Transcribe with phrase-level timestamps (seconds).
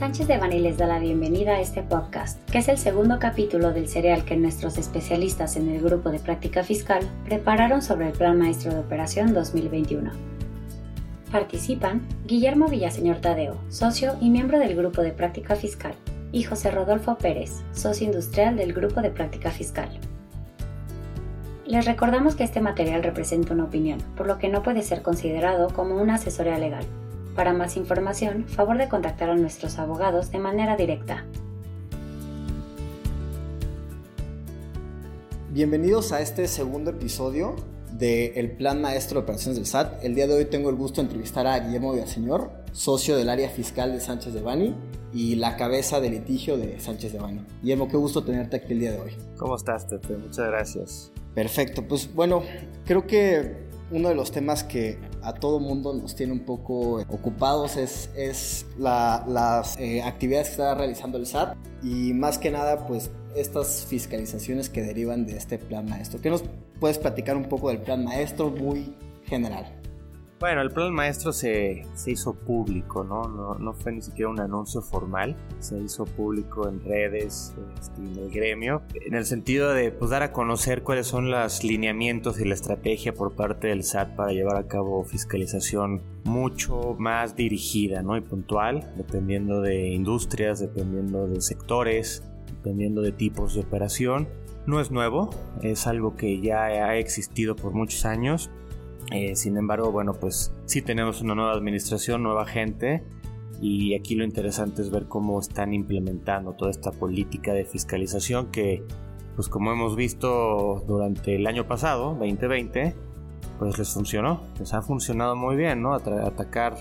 [0.00, 3.74] Sánchez de Bani les da la bienvenida a este podcast, que es el segundo capítulo
[3.74, 8.38] del serial que nuestros especialistas en el grupo de práctica fiscal prepararon sobre el Plan
[8.38, 10.10] Maestro de Operación 2021.
[11.30, 15.92] Participan Guillermo Villaseñor Tadeo, socio y miembro del grupo de práctica fiscal,
[16.32, 19.90] y José Rodolfo Pérez, socio industrial del grupo de práctica fiscal.
[21.66, 25.68] Les recordamos que este material representa una opinión, por lo que no puede ser considerado
[25.68, 26.86] como una asesoría legal
[27.34, 31.24] para más información, favor de contactar a nuestros abogados de manera directa.
[35.52, 37.56] Bienvenidos a este segundo episodio
[37.92, 40.04] del Plan Maestro de Operaciones del SAT.
[40.04, 43.50] El día de hoy tengo el gusto de entrevistar a Guillermo Villaseñor, socio del área
[43.50, 44.74] fiscal de Sánchez de Bani
[45.12, 47.44] y la cabeza de litigio de Sánchez de Bani.
[47.62, 49.12] Guillermo, qué gusto tenerte aquí el día de hoy.
[49.36, 50.16] ¿Cómo estás, Tete?
[50.16, 51.12] Muchas gracias.
[51.34, 52.42] Perfecto, pues bueno,
[52.84, 53.56] creo que
[53.90, 58.66] uno de los temas que a todo mundo nos tiene un poco ocupados es, es
[58.78, 64.68] las eh, actividades que está realizando el SAT y más que nada pues estas fiscalizaciones
[64.68, 66.20] que derivan de este plan maestro.
[66.20, 66.44] ¿Qué nos
[66.78, 69.79] puedes platicar un poco del plan maestro muy general?
[70.40, 73.28] Bueno, el plan maestro se, se hizo público, ¿no?
[73.28, 73.56] ¿no?
[73.56, 73.74] ¿no?
[73.74, 78.80] fue ni siquiera un anuncio formal, se hizo público en redes, este, en el gremio,
[78.94, 83.12] en el sentido de pues, dar a conocer cuáles son los lineamientos y la estrategia
[83.12, 88.16] por parte del SAT para llevar a cabo fiscalización mucho más dirigida ¿no?
[88.16, 94.26] y puntual, dependiendo de industrias, dependiendo de sectores, dependiendo de tipos de operación.
[94.66, 95.28] No es nuevo,
[95.62, 98.50] es algo que ya ha existido por muchos años
[99.10, 103.02] eh, sin embargo, bueno, pues sí tenemos una nueva administración, nueva gente
[103.60, 108.84] y aquí lo interesante es ver cómo están implementando toda esta política de fiscalización que,
[109.36, 112.94] pues como hemos visto durante el año pasado, 2020,
[113.58, 115.92] pues les funcionó, les ha funcionado muy bien, ¿no?
[115.94, 116.76] atacar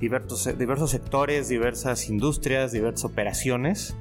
[0.00, 3.96] diversos, diversos sectores, diversas industrias, diversas operaciones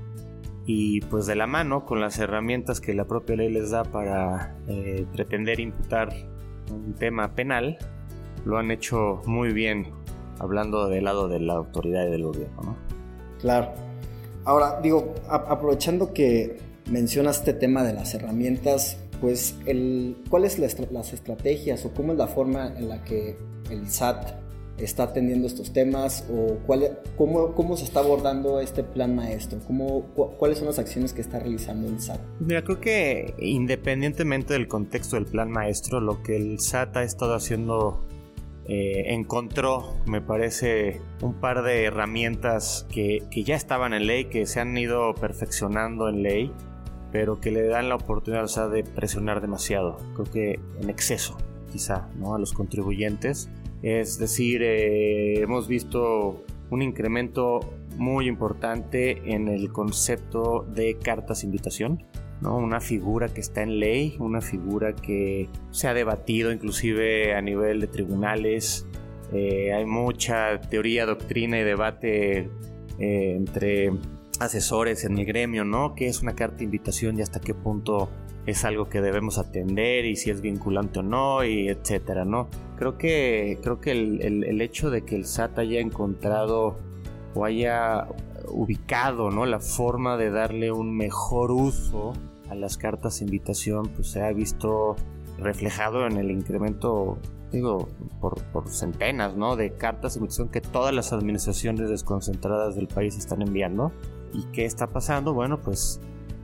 [0.65, 4.55] y pues de la mano con las herramientas que la propia ley les da para
[4.67, 6.13] eh, pretender imputar
[6.71, 7.77] un tema penal,
[8.45, 9.87] lo han hecho muy bien,
[10.39, 12.77] hablando del lado de la autoridad y del gobierno, ¿no?
[13.39, 13.71] Claro.
[14.45, 16.57] Ahora, digo, aprovechando que
[16.89, 22.27] mencionas este tema de las herramientas, pues, el, ¿cuáles las estrategias o cómo es la
[22.27, 23.37] forma en la que
[23.69, 24.42] el SAT
[24.77, 29.59] está atendiendo estos temas o cuál, cómo, cómo se está abordando este plan maestro?
[29.65, 30.03] ¿Cómo,
[30.37, 32.19] ¿Cuáles son las acciones que está realizando el SAT?
[32.39, 37.35] Mira, creo que independientemente del contexto del plan maestro, lo que el SAT ha estado
[37.35, 38.05] haciendo
[38.65, 44.45] eh, encontró, me parece, un par de herramientas que, que, ya estaban en ley, que
[44.45, 46.51] se han ido perfeccionando en ley,
[47.11, 51.37] pero que le dan la oportunidad SAT de presionar demasiado, creo que en exceso,
[51.71, 52.35] quizá, ¿no?
[52.35, 53.49] a los contribuyentes
[53.83, 57.59] es decir, eh, hemos visto un incremento
[57.97, 62.03] muy importante en el concepto de cartas invitación.
[62.41, 62.57] ¿no?
[62.57, 67.81] Una figura que está en ley, una figura que se ha debatido inclusive a nivel
[67.81, 68.87] de tribunales.
[69.33, 72.49] Eh, hay mucha teoría, doctrina y debate
[72.99, 73.91] eh, entre
[74.39, 75.93] asesores en el gremio, ¿no?
[75.93, 78.09] ¿Qué es una carta de invitación y hasta qué punto
[78.45, 82.49] es algo que debemos atender y si es vinculante o no y etcétera, ¿no?
[82.77, 86.77] Creo que, creo que el, el, hecho de que el SAT haya encontrado
[87.33, 88.07] o haya
[88.49, 89.45] ubicado, ¿no?
[89.45, 92.13] La forma de darle un mejor uso
[92.49, 94.95] a las cartas de invitación, pues se ha visto
[95.37, 97.17] reflejado en el incremento
[97.53, 97.87] digo,
[98.19, 99.55] por, por, centenas, ¿no?
[99.55, 103.91] De cartas de invitación que todas las administraciones desconcentradas del país están enviando.
[104.33, 105.33] ¿Y qué está pasando?
[105.33, 106.01] Bueno, pues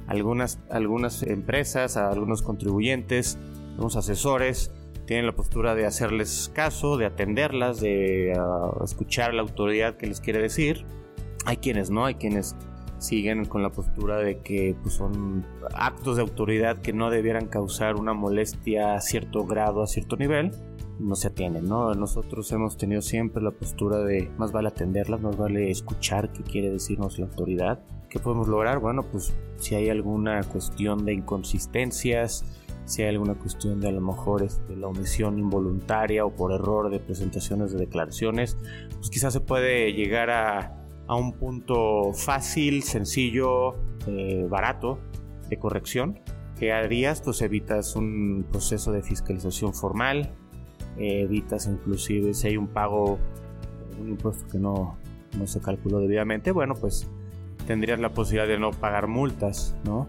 [0.09, 3.37] algunas, algunas empresas, algunos contribuyentes,
[3.73, 4.71] algunos asesores
[5.05, 10.07] tienen la postura de hacerles caso, de atenderlas, de ah, escuchar a la autoridad que
[10.07, 10.85] les quiere decir.
[11.45, 12.55] Hay quienes no, hay quienes
[12.97, 17.95] siguen con la postura de que pues, son actos de autoridad que no debieran causar
[17.95, 20.51] una molestia a cierto grado, a cierto nivel,
[20.99, 21.93] no se atienden, ¿no?
[21.93, 26.71] Nosotros hemos tenido siempre la postura de más vale atenderlas, más vale escuchar qué quiere
[26.71, 27.79] decirnos la autoridad.
[28.09, 28.79] ¿Qué podemos lograr?
[28.79, 32.43] Bueno, pues si hay alguna cuestión de inconsistencias,
[32.85, 36.89] si hay alguna cuestión de a lo mejor este, la omisión involuntaria o por error
[36.89, 38.57] de presentaciones de declaraciones,
[38.95, 43.75] pues quizás se puede llegar a, a un punto fácil, sencillo,
[44.07, 44.99] eh, barato
[45.49, 46.19] de corrección.
[46.57, 47.21] que harías?
[47.21, 50.33] Pues evitas un proceso de fiscalización formal,
[50.97, 53.19] evitas inclusive si hay un pago,
[53.99, 54.97] un impuesto que no,
[55.37, 57.07] no se calculó debidamente, bueno, pues
[57.69, 60.07] tendrías la posibilidad de no pagar multas, ¿no?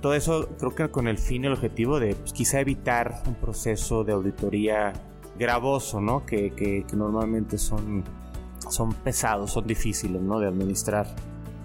[0.00, 3.34] Todo eso creo que con el fin y el objetivo de pues, quizá evitar un
[3.34, 4.94] proceso de auditoría
[5.38, 6.24] gravoso, ¿no?
[6.24, 8.02] Que, que, normalmente son,
[8.66, 10.40] son pesados, son difíciles, ¿no?
[10.40, 11.06] De administrar.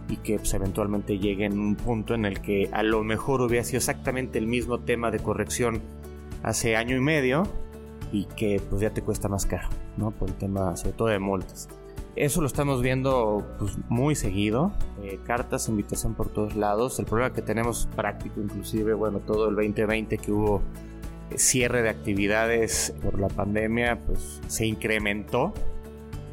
[0.09, 3.63] y que pues, eventualmente llegue en un punto en el que a lo mejor hubiera
[3.63, 5.81] sido exactamente el mismo tema de corrección
[6.43, 7.43] hace año y medio
[8.11, 10.11] y que pues ya te cuesta más caro, ¿no?
[10.11, 11.69] Por el tema sobre todo de multas.
[12.17, 14.71] Eso lo estamos viendo pues, muy seguido,
[15.03, 16.97] eh, cartas, invitación por todos lados.
[16.97, 20.63] El problema que tenemos práctico, inclusive, bueno, todo el 2020 que hubo
[21.29, 25.53] eh, cierre de actividades por la pandemia, pues se incrementó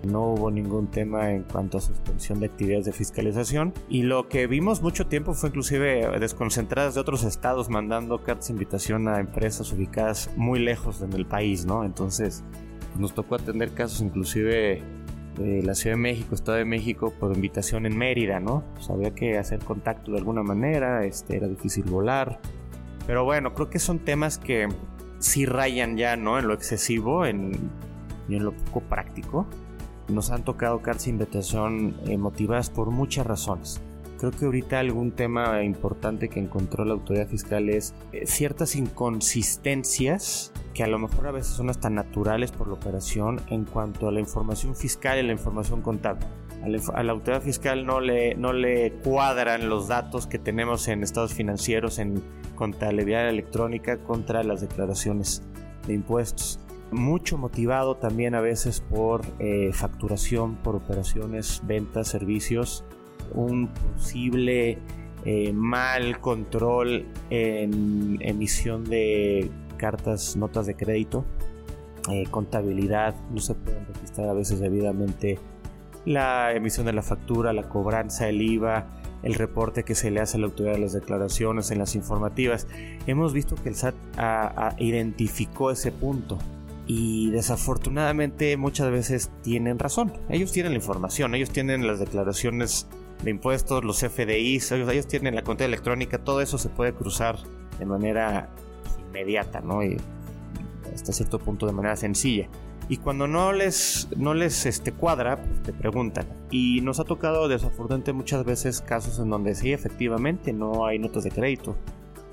[0.06, 3.72] no hubo ningún tema en cuanto a suspensión de actividades de fiscalización.
[3.88, 8.52] Y lo que vimos mucho tiempo fue inclusive desconcentradas de otros estados mandando cartas de
[8.52, 11.84] invitación a empresas ubicadas muy lejos en el país, ¿no?
[11.84, 12.44] Entonces
[12.98, 14.82] nos tocó atender casos inclusive
[15.36, 18.64] de la Ciudad de México, Estado de México, por invitación en Mérida, ¿no?
[18.74, 22.40] Pues había que hacer contacto de alguna manera, este, era difícil volar.
[23.06, 24.68] Pero bueno, creo que son temas que
[25.18, 26.38] sí rayan ya, ¿no?
[26.38, 27.52] En lo excesivo en,
[28.28, 29.46] y en lo poco práctico
[30.08, 33.80] nos han tocado cartas de invitación motivadas por muchas razones.
[34.24, 40.50] Creo que ahorita algún tema importante que encontró la autoridad fiscal es eh, ciertas inconsistencias
[40.72, 44.12] que a lo mejor a veces son hasta naturales por la operación en cuanto a
[44.12, 46.24] la información fiscal y la información contable.
[46.62, 51.34] A la, autoridad fiscal no le, no le cuadran los datos que tenemos en estados
[51.34, 52.22] financieros, en
[52.54, 55.42] contabilidad electrónica contra las declaraciones
[55.86, 56.60] de impuestos
[56.90, 62.84] mucho motivado también a veces por eh, facturación, por operaciones, ventas, servicios,
[63.34, 64.78] un posible
[65.24, 71.24] eh, mal control en emisión de cartas, notas de crédito,
[72.10, 75.38] eh, contabilidad, no se pueden registrar a veces debidamente
[76.04, 78.86] la emisión de la factura, la cobranza, el IVA,
[79.22, 82.66] el reporte que se le hace a la autoridad de las declaraciones en las informativas.
[83.06, 83.94] Hemos visto que el SAT
[84.78, 86.38] identificó ese punto
[86.86, 90.12] y desafortunadamente muchas veces tienen razón.
[90.28, 92.86] Ellos tienen la información, ellos tienen las declaraciones
[93.24, 97.38] de impuestos, los FDIs, ellos, tienen la cuenta electrónica, todo eso se puede cruzar
[97.78, 98.50] de manera
[99.08, 99.82] inmediata, ¿no?
[99.82, 99.96] Y
[100.94, 102.48] hasta cierto punto de manera sencilla.
[102.88, 106.26] Y cuando no les, no les este, cuadra, pues te preguntan.
[106.50, 111.24] Y nos ha tocado desafortunadamente muchas veces casos en donde sí, efectivamente, no hay notas
[111.24, 111.76] de crédito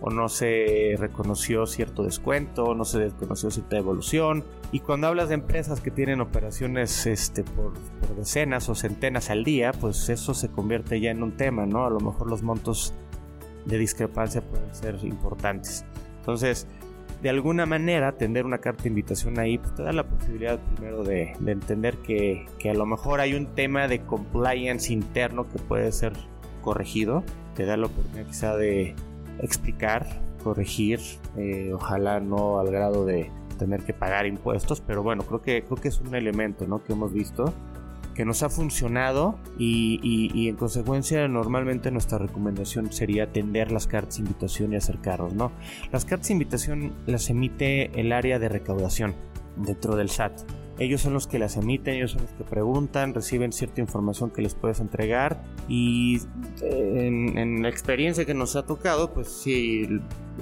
[0.01, 4.44] o no se reconoció cierto descuento, no se reconoció cierta evolución.
[4.71, 7.74] Y cuando hablas de empresas que tienen operaciones este, por,
[8.15, 11.86] decenas o centenas al día, pues eso se convierte ya en un tema, ¿no?
[11.86, 12.94] A lo mejor los montos
[13.65, 15.86] de discrepancia pueden ser importantes.
[16.18, 16.68] Entonces,
[17.21, 21.03] de alguna manera, tener una carta de invitación ahí pues, te da la posibilidad primero
[21.03, 25.92] de, entender que, que, a lo mejor hay un tema de compliance interno que puede
[25.92, 26.13] ser
[26.63, 27.24] corregido.
[27.56, 28.95] Te da la oportunidad quizá de,
[29.39, 30.05] explicar,
[30.43, 30.99] corregir,
[31.37, 35.77] eh, ojalá no al grado de tener que pagar impuestos, pero bueno, creo que, creo
[35.77, 36.83] que es un elemento ¿no?
[36.83, 37.53] que hemos visto
[38.13, 44.23] que nos ha funcionado y, en consecuencia normalmente nuestra recomendación sería atender las cartas de
[44.23, 45.51] invitación y acercarnos, ¿no?
[45.91, 49.15] Las cartas de invitación las emite el área de recaudación
[49.55, 50.33] dentro del SAT.
[50.81, 54.41] Ellos son los que las emiten, ellos son los que preguntan, reciben cierta información que
[54.41, 56.19] les puedes entregar y
[56.63, 59.87] eh, en, la experiencia que nos ha tocado, pues si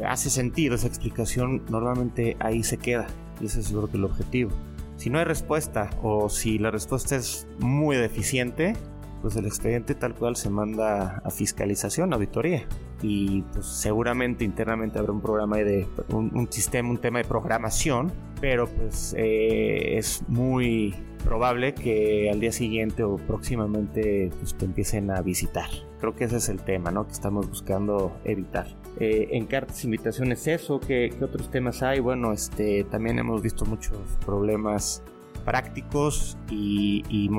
[0.02, 3.08] hace sentido esa explicación, normalmente ahí se queda
[3.42, 4.52] y ese es creo que el objetivo.
[4.96, 8.78] Si no hay respuesta o si la respuesta es muy deficiente,
[9.22, 12.66] pues el expediente tal cual se manda a fiscalización, auditoría.
[13.02, 18.68] Y pues seguramente internamente habrá un programa de un, sistema, un tema de programación, pero
[18.68, 25.22] pues eh, es muy probable que al día siguiente o próximamente pues, te empiecen a
[25.22, 25.70] visitar.
[26.00, 27.06] Creo que ese es el tema, ¿no?
[27.06, 28.68] Que estamos buscando evitar.
[29.00, 32.00] Eh, en cartas invitaciones eso, ¿qué, ¿qué, otros temas hay?
[32.00, 35.04] Bueno, este, también hemos visto muchos problemas
[35.44, 37.30] prácticos y,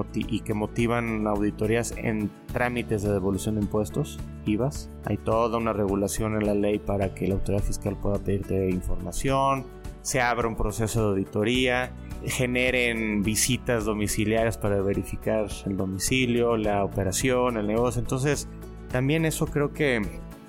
[0.44, 4.90] que motivan auditorías en trámites de devolución de impuestos, IVAs.
[5.04, 9.64] Hay toda una regulación en la ley para que la autoridad fiscal pueda pedirte información,
[10.02, 11.92] se abra un proceso de auditoría,
[12.24, 18.00] generen visitas domiciliarias para verificar el domicilio, la operación, el negocio.
[18.00, 18.48] Entonces,
[18.90, 20.00] también eso creo que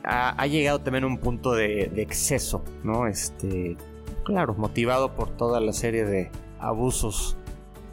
[0.04, 3.08] ha, llegado también a un punto de, de exceso, ¿no?
[3.08, 3.78] Este,
[4.24, 7.38] claro, motivado por toda la serie de abusos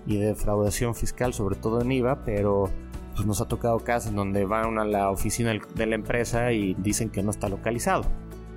[0.08, 2.70] y de defraudación fiscal, sobre todo en IVA, pero
[3.14, 6.74] pues nos ha tocado casos en donde van a la oficina de la empresa y
[6.78, 8.04] dicen que no está localizado.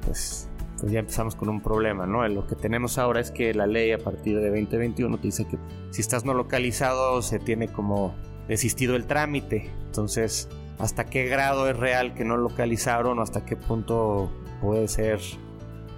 [0.05, 2.25] Pues, pues ya empezamos con un problema, ¿no?
[2.29, 5.57] Lo que tenemos ahora es que la ley a partir de 2021 te dice que
[5.89, 8.15] si estás no localizado se tiene como
[8.47, 9.69] desistido el trámite.
[9.87, 10.47] Entonces,
[10.79, 14.31] ¿hasta qué grado es real que no localizaron o hasta qué punto
[14.61, 15.19] puede ser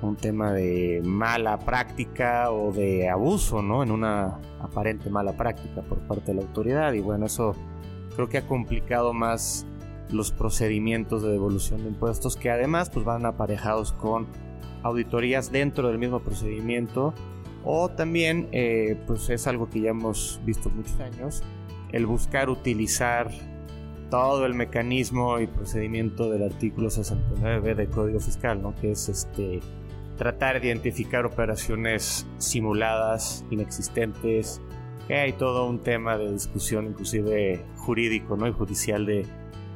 [0.03, 3.83] un tema de mala práctica o de abuso, ¿no?
[3.83, 7.55] En una aparente mala práctica por parte de la autoridad y bueno, eso
[8.15, 9.65] creo que ha complicado más
[10.11, 14.27] los procedimientos de devolución de impuestos que además pues van aparejados con
[14.83, 17.13] auditorías dentro del mismo procedimiento
[17.63, 21.41] o también eh, pues es algo que ya hemos visto muchos años
[21.91, 23.31] el buscar utilizar
[24.09, 28.75] todo el mecanismo y procedimiento del artículo 69b del Código Fiscal, ¿no?
[28.75, 29.59] que es este
[30.17, 34.61] tratar de identificar operaciones simuladas, inexistentes,
[35.09, 38.47] hay todo un tema de discusión inclusive jurídico ¿no?
[38.47, 39.25] y judicial de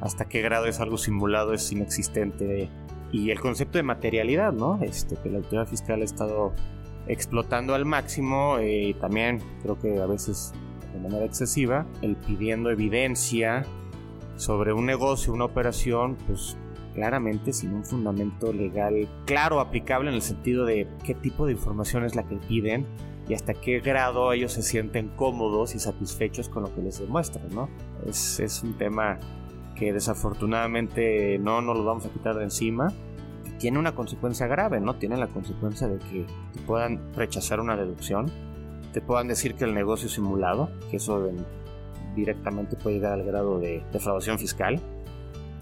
[0.00, 2.70] hasta qué grado es algo simulado, es inexistente.
[3.10, 4.78] Y el concepto de materialidad, ¿no?
[4.82, 6.52] Este, que la autoridad fiscal ha estado
[7.06, 10.52] explotando al máximo y también creo que a veces
[10.92, 13.64] de manera excesiva, el pidiendo evidencia
[14.36, 16.56] sobre un negocio, una operación, pues
[16.98, 22.04] claramente sin un fundamento legal claro, aplicable en el sentido de qué tipo de información
[22.04, 22.86] es la que piden
[23.28, 27.48] y hasta qué grado ellos se sienten cómodos y satisfechos con lo que les demuestran,
[27.50, 27.68] ¿no?
[28.04, 29.18] Es, es un tema
[29.76, 32.92] que desafortunadamente no nos lo vamos a quitar de encima
[33.58, 34.96] tiene una consecuencia grave, ¿no?
[34.96, 38.30] Tiene la consecuencia de que te puedan rechazar una deducción,
[38.92, 41.30] te puedan decir que el negocio es simulado, que eso
[42.14, 44.80] directamente puede llegar al grado de defraudación fiscal,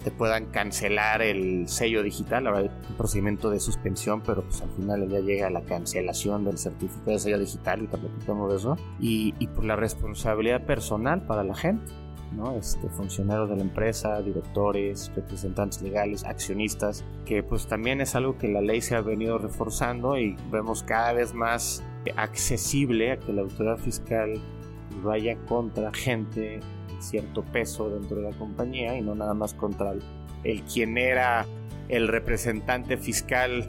[0.06, 4.70] te puedan cancelar el sello digital, ahora hay un procedimiento de suspensión, pero pues al
[4.70, 9.34] final ya llega la cancelación del certificado de sello digital y platicamos de eso, y,
[9.40, 11.92] y por la responsabilidad personal para la gente
[12.56, 18.46] este, funcionarios de la empresa, directores, representantes legales, accionistas, que pues también es algo que
[18.46, 21.82] la ley se ha venido reforzando y vemos cada vez más
[22.16, 24.40] accesible a que la autoridad fiscal
[25.02, 26.60] vaya contra gente
[27.00, 29.92] cierto peso dentro de la compañía y no nada más contra
[30.44, 31.46] el, quien era
[31.88, 33.68] el representante fiscal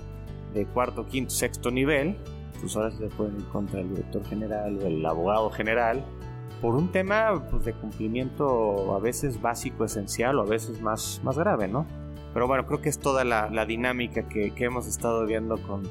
[0.53, 2.17] de cuarto, quinto, sexto nivel,
[2.59, 6.03] pues ahora se pueden ir contra el director general o el abogado general
[6.61, 11.37] por un tema pues, de cumplimiento a veces básico, esencial o a veces más, más
[11.37, 11.85] grave, ¿no?
[12.33, 15.83] Pero bueno, creo que es toda la, dinámica que, hemos estado viendo con,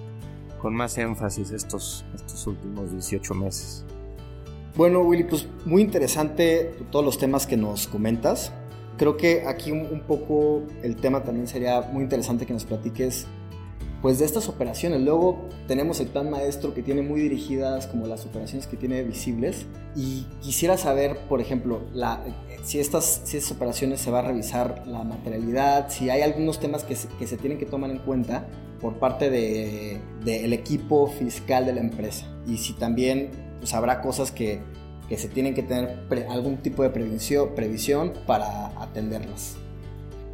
[0.60, 3.84] con más énfasis estos, estos últimos 18 meses.
[4.76, 8.52] Bueno, Willy, pues muy interesante todos los temas que nos comentas.
[8.98, 13.26] Creo que aquí un poco el tema también sería muy interesante que nos platiques
[14.02, 15.00] pues de estas operaciones.
[15.00, 19.64] Luego tenemos el plan maestro que tiene muy dirigidas como las operaciones que tiene visibles
[19.94, 22.22] y quisiera saber, por ejemplo, la,
[22.62, 26.84] si, estas, si estas operaciones se va a revisar la materialidad, si hay algunos temas
[26.84, 28.46] que se, que se tienen que tomar en cuenta
[28.80, 34.32] por parte del de, equipo fiscal de la empresa y si también pues, habrá cosas
[34.32, 34.60] que,
[35.08, 35.98] que se tienen que tener
[36.28, 39.56] algún tipo de previsión, para atenderlas.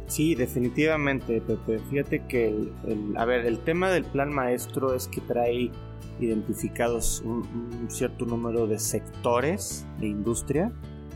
[0.07, 1.79] Sí, definitivamente, Pepe.
[1.89, 5.71] Fíjate que el, a ver, el tema del plan maestro es que trae
[6.19, 10.71] identificados un, cierto número de sectores de industria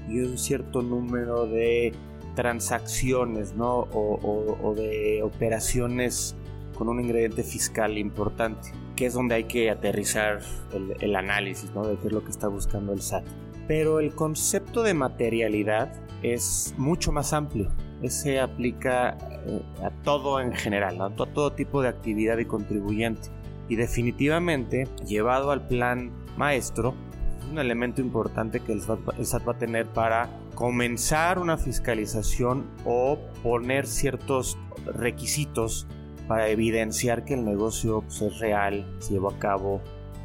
[0.10, 1.94] y un cierto número de
[2.36, 3.88] transacciones, ¿no?
[3.92, 6.36] O, de operaciones
[6.78, 10.42] con un ingrediente fiscal importante, que es donde hay que aterrizar
[10.74, 11.88] el, el análisis, ¿no?
[11.88, 13.24] De qué es lo que está buscando el SAT.
[13.66, 20.54] Pero el concepto de materialidad es mucho más amplio ese aplica eh, a todo en
[20.54, 23.30] general, a todo tipo de actividad y contribuyente.
[23.70, 26.94] Y definitivamente, llevado al plan maestro,
[27.40, 33.20] es un elemento importante que el SAT, va a tener para comenzar una fiscalización o
[33.44, 35.88] poner ciertos requisitos
[36.28, 39.82] para evidenciar que el negocio pues, es real, se llevó a cabo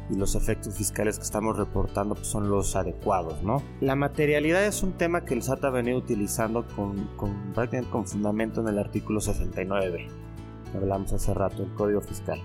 [0.09, 3.63] y los efectos fiscales que estamos reportando pues, son los adecuados, ¿no?
[3.79, 7.53] La materialidad es un tema que el SAT ha venido utilizando con, con
[7.89, 10.07] con fundamento en el artículo 69,
[10.71, 12.41] que hablamos hace rato, el Código Fiscal.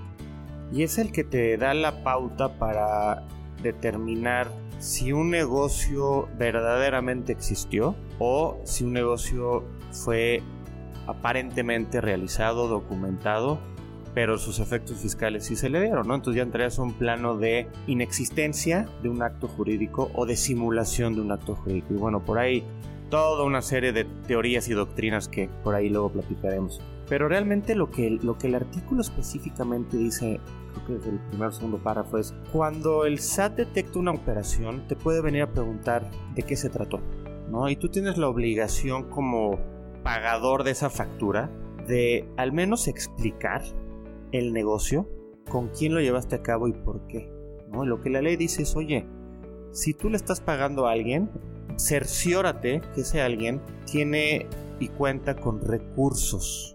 [0.73, 3.27] Y es el que te da la pauta para
[3.62, 4.49] determinar
[4.79, 10.43] si un negocio verdaderamente existió o si un negocio fue
[11.09, 13.59] aparentemente realizado, documentado
[14.15, 16.17] pero sus efectos fiscales sí se le dieron, ¿no?
[16.17, 21.15] Entonces ya entrarías a un plano de inexistencia de un acto jurídico o de simulación
[21.15, 21.95] de un acto jurídico.
[21.95, 22.65] Y bueno, por ahí
[23.11, 26.81] toda una serie de teorías y doctrinas que por ahí luego platicaremos.
[27.09, 30.41] Pero realmente lo que, lo que el artículo específicamente dice,
[30.73, 34.87] creo que desde el primer o segundo párrafo, es cuando el SAT detecta una operación,
[34.88, 37.00] te puede venir a preguntar de qué se trató,
[37.50, 37.69] ¿no?
[37.71, 39.59] Y tú tienes la obligación como
[40.09, 41.50] pagador de esa factura
[41.87, 43.61] de al menos explicar
[44.33, 45.07] el negocio,
[45.50, 47.31] con quién lo llevaste a cabo y por qué.
[47.71, 47.85] ¿no?
[47.85, 49.07] Lo que la ley dice es, oye,
[49.71, 51.31] si tú le estás pagando a alguien,
[51.77, 54.47] cerciórate que ese alguien tiene
[54.81, 56.75] y cuenta con recursos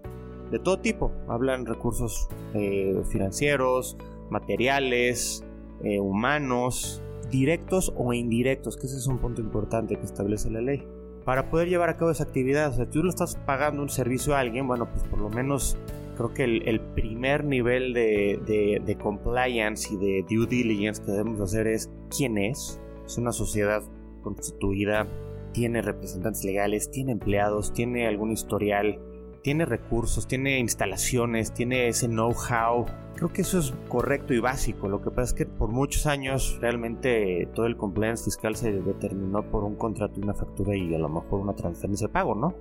[0.52, 1.12] de todo tipo.
[1.28, 3.98] Hablan recursos eh, financieros,
[4.30, 5.44] materiales,
[5.84, 10.88] eh, humanos, directos o indirectos, que ese es un punto importante que establece la ley.
[11.26, 12.70] Para poder llevar a cabo esa actividad.
[12.72, 15.78] O sea, tú le estás pagando un servicio a alguien, bueno, pues por lo menos
[16.16, 21.68] creo que el, primer nivel de, de, compliance y de due diligence que debemos hacer
[21.68, 22.80] es quién es.
[23.06, 23.84] Es una sociedad
[24.22, 25.08] constituida,
[25.54, 29.00] tiene representantes legales, tiene empleados, tiene algún historial,
[29.44, 32.86] tiene recursos, tiene instalaciones, tiene ese know-how.
[33.16, 34.88] Creo que eso es correcto y básico.
[34.88, 39.44] Lo que pasa es que por muchos años realmente todo el compliance fiscal se determinó
[39.44, 42.56] por un contrato y una factura y a lo mejor una transferencia de pago, ¿no?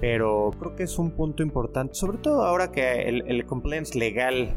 [0.00, 4.54] Pero creo que es un punto importante, sobre todo ahora que el, compliance legal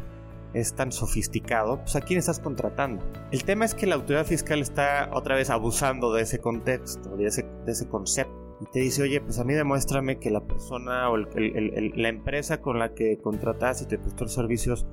[0.53, 3.03] es tan sofisticado, pues a quién estás contratando.
[3.31, 7.27] El tema es que la autoridad fiscal está otra vez abusando de ese contexto, de
[7.27, 8.38] ese, de ese concepto.
[8.61, 12.77] Y te dice, oye, pues a mí demuéstrame que la persona o la empresa con
[12.77, 14.85] la que contrataste y te prestó servicios,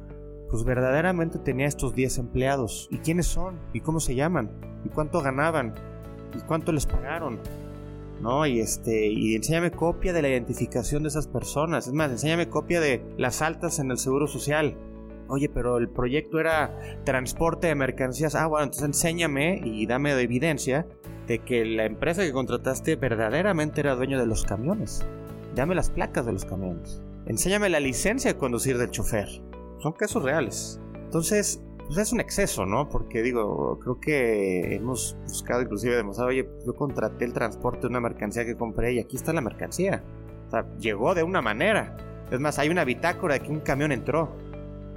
[0.50, 2.88] pues verdaderamente tenía estos 10 empleados.
[2.90, 3.58] ¿Y quiénes son?
[3.72, 4.52] ¿Y cómo se llaman?
[4.84, 5.74] ¿Y cuánto ganaban?
[6.36, 7.40] ¿Y cuánto les pagaron?
[8.20, 8.46] ¿no?
[8.46, 11.86] Y este, y enséñame copia de la identificación de esas personas.
[11.86, 14.76] Es más, enséñame copia de las altas en el seguro social.
[15.28, 18.34] Oye, pero el proyecto era transporte de mercancías.
[18.34, 20.86] Ah, bueno, entonces enséñame y dame de evidencia
[21.26, 25.06] de que la empresa que contrataste verdaderamente era dueño de los camiones.
[25.54, 27.02] Dame las placas de los camiones.
[27.26, 29.28] Enséñame la licencia de conducir del chofer.
[29.78, 30.80] Son casos reales.
[30.94, 32.88] Entonces, pues es un exceso, ¿no?
[32.88, 38.00] Porque digo, creo que hemos buscado inclusive demostrar, oye, yo contraté el transporte de una
[38.00, 40.02] mercancía que compré y aquí está la mercancía.
[40.48, 41.96] O sea, llegó de una manera.
[42.30, 44.36] Es más, hay una bitácora de que un camión entró.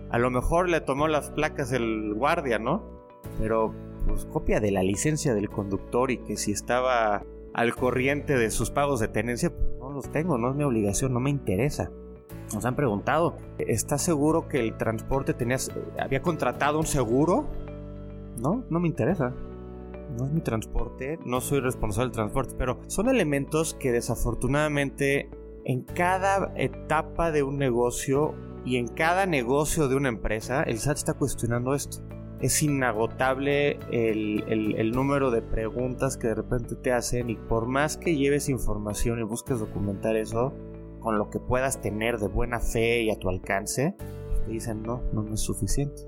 [0.10, 2.84] A lo mejor le tomó las placas el guardia, ¿no?
[3.38, 3.74] Pero,
[4.08, 8.72] pues copia de la licencia del conductor y que si estaba al corriente de sus
[8.72, 11.92] pagos de tenencia, pues no los tengo, no es mi obligación, no me interesa.
[12.54, 17.48] Nos han preguntado, ¿estás seguro que el transporte tenías, había contratado un seguro?
[18.40, 19.34] No, no me interesa.
[20.18, 25.30] No es mi transporte, no soy responsable del transporte, pero son elementos que desafortunadamente
[25.66, 28.34] en cada etapa de un negocio
[28.66, 32.00] y en cada negocio de una empresa, el SAT está cuestionando esto.
[32.42, 37.98] Es inagotable el, el, número de preguntas que de repente te hacen y por más
[37.98, 40.54] que lleves información y busques documentar eso,
[41.02, 43.96] con lo que puedas tener de buena fe y a tu alcance,
[44.46, 46.02] te dicen no, no, es suficiente.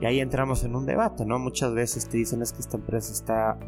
[0.00, 1.38] Y ahí entramos en un debate, ¿no?
[1.38, 3.58] Muchas veces te dicen es que esta empresa está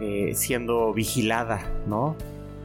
[0.00, 2.16] eh, siendo vigilada, ¿no?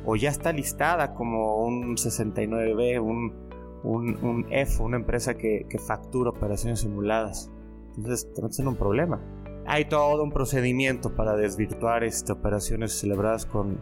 [0.05, 3.33] O ya está listada como un 69B, un,
[3.83, 7.51] un, un F, una empresa que, que factura operaciones simuladas.
[7.97, 9.21] Entonces, te en un problema.
[9.65, 13.77] Hay todo un procedimiento para desvirtuar estas operaciones celebradas con,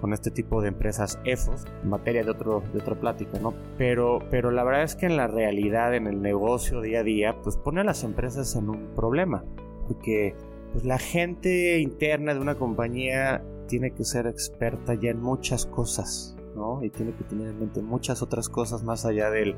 [0.00, 3.54] con este tipo de empresas EFOS, en materia de, otro, de otra plática, ¿no?
[3.76, 7.36] Pero, pero la verdad es que en la realidad, en el negocio día a día,
[7.42, 9.44] pues pone a las empresas en un problema,
[9.86, 10.34] porque
[10.72, 16.36] pues la gente interna de una compañía tiene que ser experta ya en muchas cosas,
[16.54, 16.82] ¿no?
[16.82, 19.56] Y tiene que tener en mente muchas otras cosas más allá del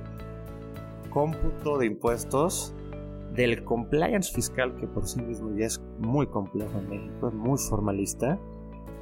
[1.11, 2.75] cómputo de impuestos,
[3.41, 7.59] del compliance fiscal, que por sí mismo ya es muy complejo en México, es muy
[7.59, 8.39] formalista,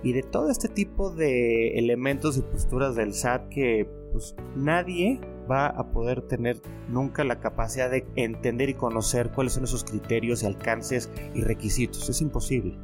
[0.02, 5.20] y de todo este tipo de elementos y posturas del SAT que pues, nadie
[5.50, 10.42] va a poder tener nunca la capacidad de entender y conocer cuáles son esos criterios
[10.42, 12.08] y alcances y requisitos.
[12.08, 12.78] Es imposible.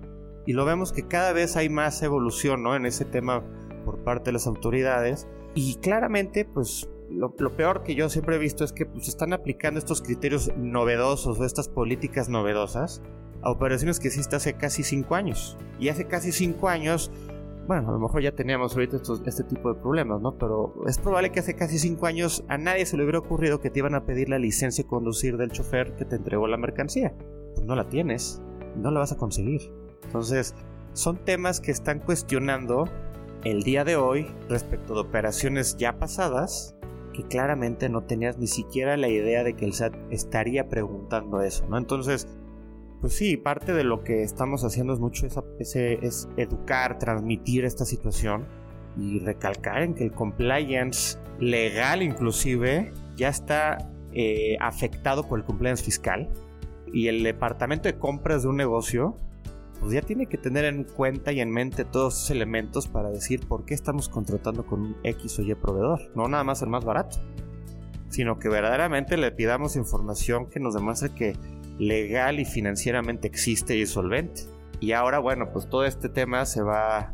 [0.47, 2.75] Y lo vemos que cada vez hay más evolución ¿no?
[2.75, 3.45] en ese tema
[3.85, 5.29] por parte de las autoridades.
[5.55, 9.79] Y claramente, pues lo, peor que yo siempre he visto es que pues, están aplicando
[9.79, 13.03] estos criterios novedosos o estas políticas novedosas
[13.43, 15.57] a operaciones que hiciste hace casi 5 años.
[15.79, 17.11] Y hace casi 5 años,
[17.67, 20.37] bueno, a lo mejor ya teníamos ahorita este tipo de problemas, ¿no?
[20.39, 23.71] Pero es probable que hace casi 5 años a nadie se le hubiera ocurrido que
[23.71, 27.15] te iban a pedir la licencia de conducir del chofer que te entregó la mercancía.
[27.55, 28.43] Pues no la tienes,
[28.77, 29.73] no la vas a conseguir.
[30.05, 30.55] Entonces,
[30.95, 32.89] son temas que están cuestionando
[33.45, 36.74] el día de hoy respecto de operaciones ya pasadas
[37.15, 41.67] que claramente no tenías ni siquiera la idea de que el SAT estaría preguntando eso,
[41.69, 41.79] ¿no?
[41.79, 42.29] Entonces,
[43.01, 45.27] pues sí, parte de lo que estamos haciendo es mucho
[45.59, 48.47] ese, es educar, transmitir esta situación
[48.99, 53.79] y recalcar en que el compliance legal inclusive ya está
[54.13, 56.29] eh, afectado por el compliance fiscal
[56.93, 59.17] y el departamento de compras de un negocio
[59.85, 63.47] pues ya tiene que tener en cuenta y en mente todos esos elementos para decir
[63.47, 66.87] por qué estamos contratando con un X o Y proveedor, no nada más el más
[66.87, 67.19] barato,
[68.09, 71.37] sino que verdaderamente le pidamos información que nos demuestre que
[71.79, 74.45] legal y financieramente existe y es solvente.
[74.81, 77.13] Y ahora, bueno, pues todo este tema se va,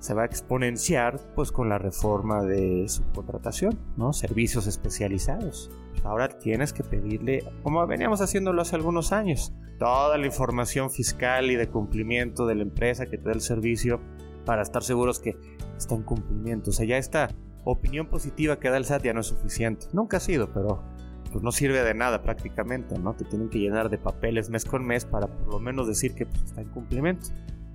[0.00, 4.12] se va a exponenciar pues con la reforma de subcontratación, ¿no?
[4.12, 5.70] Servicios especializados.
[6.04, 11.56] Ahora tienes que pedirle, como veníamos haciéndolo hace algunos años, toda la información fiscal y
[11.56, 14.00] de cumplimiento de la empresa que te da el servicio,
[14.44, 15.36] para estar seguros que
[15.76, 16.70] está en cumplimiento.
[16.70, 17.28] O sea, ya esta
[17.64, 19.86] opinión positiva que da el SAT ya no es suficiente.
[19.92, 20.82] Nunca ha sido, pero
[21.30, 23.14] pues no sirve de nada prácticamente, ¿no?
[23.14, 26.26] Te tienen que llenar de papeles mes con mes para por lo menos decir que
[26.26, 27.28] pues, está en cumplimiento.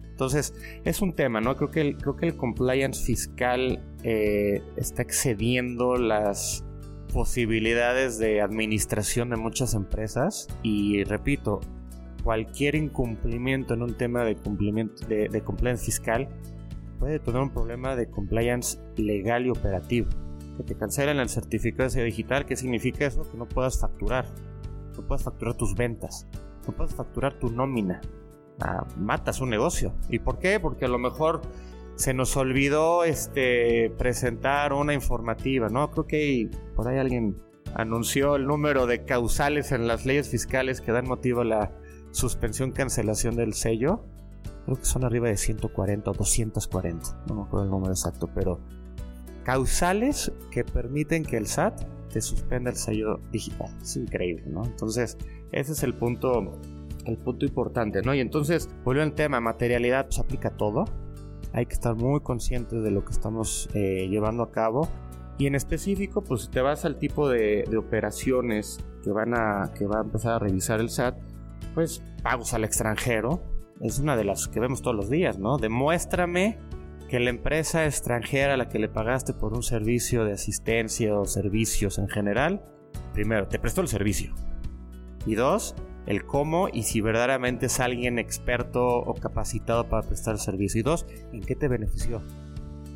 [0.04, 1.56] Entonces, es un tema, ¿no?
[1.56, 6.64] Creo que el, creo que el compliance fiscal eh, está excediendo las
[7.18, 11.62] posibilidades de administración de muchas empresas y repito,
[12.24, 16.30] cualquier incumplimiento en un tema de cumplimiento de, de compliance fiscal
[17.00, 20.10] puede tener un problema de compliance legal y operativo.
[20.58, 23.24] Que te cancelen el certificado de digital, ¿qué significa eso?
[23.24, 24.28] Que no puedas facturar.
[24.96, 26.28] No puedas facturar tus ventas.
[26.68, 28.00] No puedes facturar tu nómina.
[28.62, 29.96] Ah, matas un negocio.
[30.08, 30.60] ¿Y por qué?
[30.60, 31.42] Porque a lo mejor
[31.98, 35.92] se nos olvidó este, presentar una informativa, ¿no?
[35.92, 37.38] Creo que por ahí alguien
[37.76, 41.72] anunció el número de causales en las leyes fiscales que dan motivo a la
[42.12, 44.06] suspensión cancelación del sello
[44.68, 48.60] creo que son arriba de 140 o 240, no me acuerdo el número exacto, pero
[49.44, 53.74] causales que permiten que el SAT te suspenda el sello digital.
[53.82, 54.66] Es increíble, ¿no?
[54.66, 55.18] Entonces,
[55.54, 56.60] ese es el punto,
[57.06, 58.14] el punto importante, ¿no?
[58.14, 60.84] Y entonces, vuelvo al tema, materialidad, pues aplica todo.
[61.58, 64.88] Hay que estar muy conscientes de lo que estamos eh, llevando a cabo.
[65.40, 69.74] Y en específico, pues si te vas al tipo de, de operaciones que van a,
[69.74, 71.18] que va a empezar a revisar el SAT,
[71.74, 73.42] pues pagos al extranjero,
[73.82, 75.58] es una de las que vemos todos los días, ¿no?
[75.58, 76.60] Demuéstrame
[77.10, 81.26] que la empresa extranjera a la que le pagaste por un servicio de asistencia o
[81.26, 82.64] servicios en general,
[83.14, 84.36] primero, te prestó el servicio.
[85.26, 85.74] Y dos,
[86.08, 90.80] el cómo y si verdaderamente es alguien experto o capacitado para prestar servicio.
[90.80, 92.22] Y dos, en qué te benefició.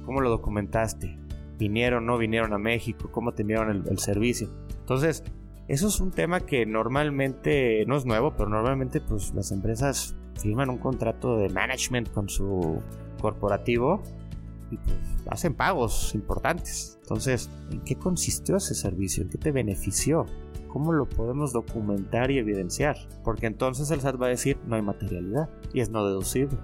[0.05, 1.17] ¿Cómo lo documentaste?
[1.59, 3.09] ¿Vinieron o no vinieron a México?
[3.11, 4.49] ¿Cómo te enviaron el, el servicio?
[4.79, 5.23] Entonces,
[5.67, 10.69] eso es un tema que normalmente no es nuevo, pero normalmente pues las empresas firman
[10.69, 12.81] un contrato de management con su
[13.21, 14.01] corporativo
[14.71, 14.97] y pues
[15.27, 16.97] hacen pagos importantes.
[17.01, 19.23] Entonces, ¿en qué consistió ese servicio?
[19.23, 20.25] ¿En qué te benefició?
[20.71, 22.95] ¿Cómo lo podemos documentar y evidenciar?
[23.23, 26.57] Porque entonces el SAT va a decir no hay materialidad y es no deducible.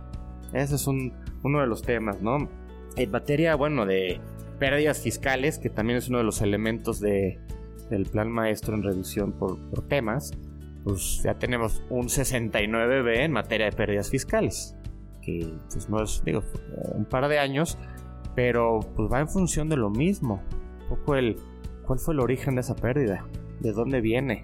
[0.54, 2.50] Ese es uno de los temas, ¿no?
[2.96, 4.22] En materia, bueno, de
[4.60, 7.40] pérdidas fiscales, que también es uno de los elementos de,
[7.90, 10.32] del plan maestro en revisión por, por temas,
[10.84, 14.76] pues ya tenemos un 69B en materia de pérdidas fiscales,
[15.22, 16.44] que pues no es, digo,
[16.96, 17.78] un par de años,
[18.36, 20.42] pero pues va en función de lo mismo.
[20.84, 21.36] Un poco el,
[21.86, 23.26] ¿cuál fue el origen de esa pérdida?
[23.60, 24.44] ¿De dónde viene?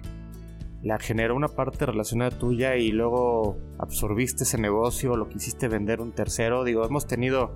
[0.82, 6.12] ¿La generó una parte relacionada tuya y luego absorbiste ese negocio, lo quisiste vender un
[6.12, 6.62] tercero?
[6.64, 7.52] Digo, hemos tenido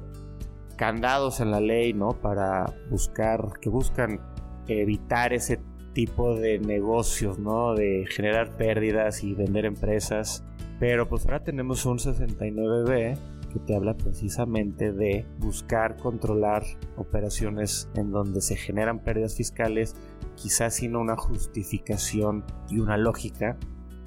[0.76, 2.20] candados en la ley, ¿no?
[2.20, 4.20] Para buscar, que buscan
[4.66, 5.60] evitar ese
[5.92, 7.74] tipo de negocios, ¿no?
[7.74, 10.44] De generar pérdidas y vender empresas.
[10.78, 13.18] Pero pues ahora tenemos un 69B
[13.52, 16.62] que te habla precisamente de buscar controlar
[16.96, 19.96] operaciones en donde se generan pérdidas fiscales,
[20.40, 23.58] quizás sin una justificación y una lógica,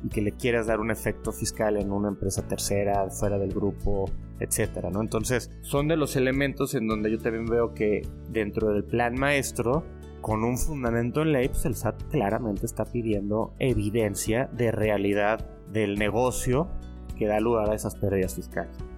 [0.03, 4.09] y que le quieras dar un efecto fiscal en una empresa tercera, fuera del grupo,
[4.39, 5.01] etcétera, ¿no?
[5.01, 9.83] Entonces, son de los elementos en donde yo también veo que dentro del plan maestro
[10.21, 15.97] con un fundamento en ley, pues el SAT claramente está pidiendo evidencia de realidad del
[15.97, 16.67] negocio
[17.17, 18.90] que da lugar a esas pérdidas fiscales.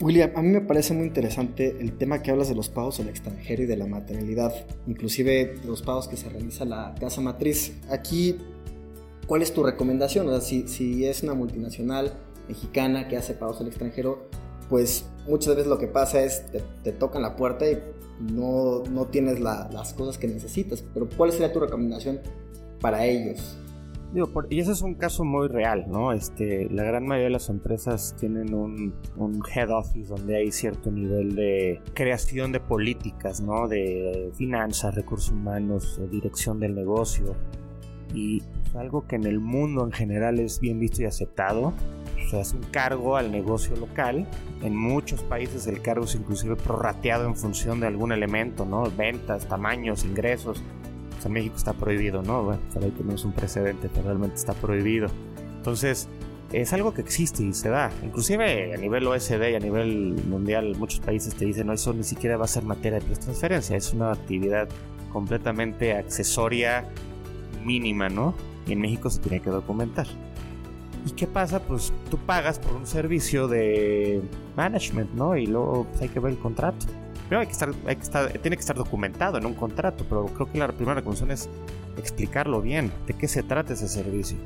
[0.00, 3.08] William, a mí me parece muy interesante el tema que hablas de los pagos al
[3.08, 4.52] extranjero y de la materialidad,
[4.86, 7.72] inclusive los pagos que se realiza la casa matriz.
[7.90, 8.36] Aquí,
[9.26, 10.28] ¿cuál es tu recomendación?
[10.28, 12.12] O sea, si, si es una multinacional
[12.46, 14.28] mexicana que hace pagos al extranjero,
[14.68, 17.78] pues muchas veces lo que pasa es te, te tocan la puerta y
[18.20, 20.82] no, no tienes las cosas que necesitas.
[20.92, 22.20] Pero ¿cuál sería tu recomendación
[22.80, 23.56] para ellos?
[24.12, 26.12] Digo, y ese es un caso muy real, ¿no?
[26.12, 30.90] Este, la gran mayoría de las empresas tienen un, un, head office donde hay cierto
[30.90, 33.68] nivel de creación de políticas, ¿no?
[33.68, 37.34] De finanzas, recursos humanos, dirección del negocio.
[38.14, 41.74] Y pues, algo que en el mundo en general es bien visto y aceptado
[42.26, 44.26] o sea, es un cargo al negocio local.
[44.62, 48.90] En muchos países el cargo es inclusive prorrateado en función de algún elemento, ¿no?
[48.90, 50.62] Ventas, tamaños, ingresos.
[51.18, 52.44] Sea, en México está prohibido, ¿no?
[52.44, 55.08] Bueno, por ahí tenemos un precedente, pero realmente está prohibido.
[55.56, 56.08] Entonces,
[56.52, 57.90] es algo que existe y se da.
[58.02, 62.04] Inclusive a nivel OSD y a nivel mundial, muchos países te dicen, no, eso ni
[62.04, 64.68] siquiera va a ser materia de transferencia, es una actividad
[65.12, 66.88] completamente accesoria
[67.64, 68.34] mínima, ¿no?
[68.66, 70.06] Y en México se tiene que documentar.
[71.06, 71.60] ¿Y qué pasa?
[71.60, 74.22] Pues tú pagas por un servicio de
[74.56, 75.36] management, ¿no?
[75.36, 76.86] Y luego pues, hay que ver el contrato.
[77.28, 80.26] Primero hay que estar, hay que estar, tiene que estar documentado en un contrato, pero
[80.26, 81.48] creo que la primera recomendación es
[81.96, 84.38] explicarlo bien, de qué se trata ese servicio.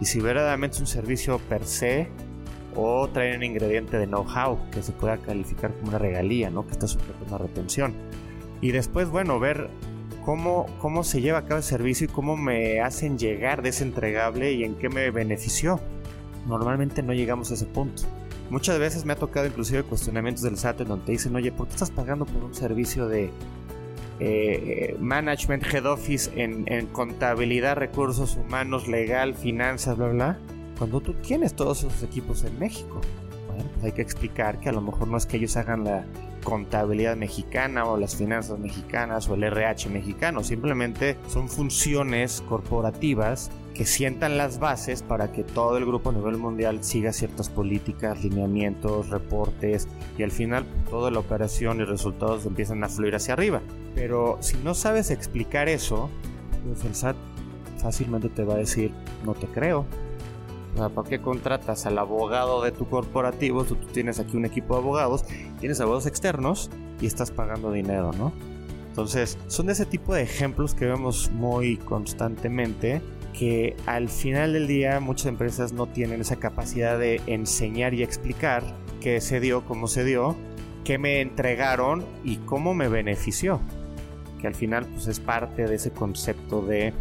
[0.00, 2.08] Y si verdaderamente es un servicio per se
[2.76, 6.64] o traen un ingrediente de know-how que se pueda calificar como una regalía, ¿no?
[6.64, 7.94] Que está sujeto a una retención.
[8.60, 9.68] Y después, bueno, ver
[10.24, 13.82] cómo, cómo se lleva a cabo el servicio y cómo me hacen llegar de ese
[13.82, 15.80] entregable y en qué me benefició.
[16.46, 18.04] Normalmente no llegamos a ese punto.
[18.50, 21.66] Muchas veces me ha tocado inclusive cuestionamientos del SAT en donde te dicen, oye, ¿por
[21.66, 23.30] qué estás pagando por un servicio de
[24.20, 30.38] eh, management, head office en, contabilidad, recursos humanos, legal, finanzas, bla, bla?
[30.78, 33.00] Cuando tú tienes todos esos equipos en México.
[33.48, 36.06] Bueno, pues hay que explicar que a lo mejor no es que ellos hagan la
[36.42, 43.86] contabilidad mexicana o las finanzas mexicanas o el RH mexicano, simplemente son funciones corporativas que
[43.86, 49.08] sientan las bases para que todo el grupo a nivel mundial siga ciertas políticas, lineamientos,
[49.08, 49.86] reportes
[50.18, 53.62] y al final toda la operación y resultados empiezan a fluir hacia arriba.
[53.94, 56.10] Pero si no sabes explicar eso,
[56.66, 57.14] pues el SAT
[57.80, 58.90] fácilmente te va a decir,
[59.24, 59.86] no te creo.
[60.76, 63.62] ¿Para qué contratas al abogado de tu corporativo?
[63.62, 65.24] Tú, tú tienes aquí un equipo de abogados,
[65.60, 66.68] tienes abogados externos
[67.00, 68.32] y estás pagando dinero, ¿no?
[68.88, 73.00] Entonces, son de ese tipo de ejemplos que vemos muy constantemente
[73.38, 78.64] que al final del día muchas empresas no tienen esa capacidad de enseñar y explicar
[79.00, 80.34] qué se dio, cómo se dio,
[80.82, 83.60] qué me entregaron y cómo me benefició.
[84.40, 86.92] Que al final pues es parte de ese concepto de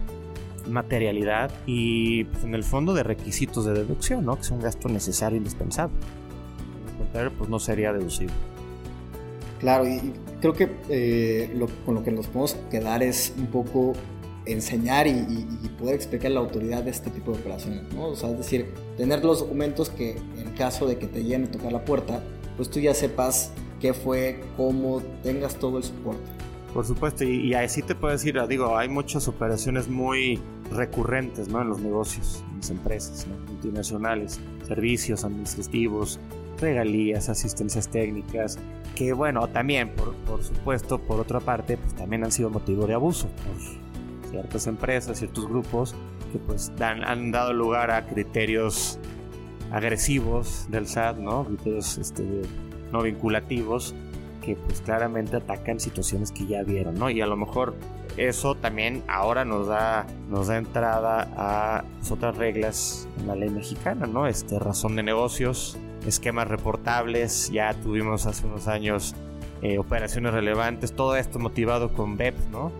[0.69, 4.35] materialidad y pues, en el fondo de requisitos de deducción, ¿no?
[4.35, 5.95] Que es un gasto necesario e indispensable.
[6.91, 8.35] Lo contrario pues no sería deducible.
[9.59, 13.93] Claro, y creo que eh, lo, con lo que nos podemos quedar es un poco
[14.51, 15.45] enseñar y,
[15.77, 18.07] poder explicar la autoridad de este tipo de operaciones, ¿no?
[18.07, 21.51] O sea, es decir, tener los documentos que en caso de que te lleguen a
[21.51, 22.23] tocar la puerta,
[22.55, 26.23] pues tú ya sepas qué fue, cómo, tengas todo el soporte.
[26.73, 30.39] Por supuesto, y, así te puedo decir, digo, hay muchas operaciones muy
[30.71, 31.61] recurrentes, ¿no?
[31.61, 36.19] En los negocios, en las empresas multinacionales, servicios administrativos,
[36.59, 38.57] regalías, asistencias técnicas,
[38.95, 42.95] que bueno, también, por, por, supuesto, por otra parte, pues también han sido motivo de
[42.95, 43.86] abuso por
[44.29, 45.95] ciertas empresas, ciertos grupos
[46.31, 48.99] que pues dan, han dado lugar a criterios
[49.71, 51.45] agresivos del SAT, ¿no?
[51.45, 52.41] Criterios este,
[52.91, 53.95] no vinculativos
[54.41, 57.09] que pues claramente atacan situaciones que ya vieron, ¿no?
[57.09, 57.75] Y a lo mejor
[58.15, 63.49] eso también ahora nos da, nos da entrada a pues, otras reglas en la ley
[63.49, 64.25] mexicana, ¿no?
[64.25, 69.15] Este, razón de negocios, esquemas reportables, ya tuvimos hace unos años
[69.61, 72.71] eh, operaciones relevantes, todo esto motivado con BEPS, ¿no?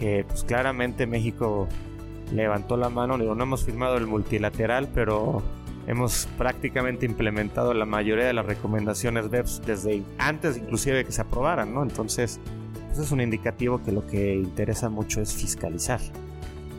[0.00, 1.68] Que pues claramente México
[2.32, 5.42] levantó la mano, no hemos firmado el multilateral, pero
[5.86, 11.74] hemos prácticamente implementado la mayoría de las recomendaciones BEPS desde antes inclusive que se aprobaran,
[11.74, 11.82] ¿no?
[11.82, 12.40] Entonces,
[12.88, 16.00] pues es un indicativo que lo que interesa mucho es fiscalizar.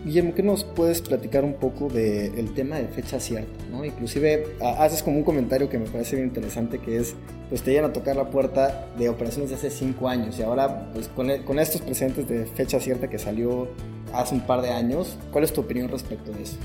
[0.03, 3.51] Guillermo, ¿qué nos puedes platicar un poco del tema de fecha cierta?
[3.69, 3.85] ¿no?
[3.85, 7.15] Inclusive haces como un comentario que me parece bien interesante, que es,
[7.49, 10.91] pues te llegan a tocar la puerta de operaciones de hace cinco años y ahora,
[10.91, 13.67] pues con, e, con estos presentes de fecha cierta que salió
[14.11, 16.57] hace un par de años, ¿cuál es tu opinión respecto de eso?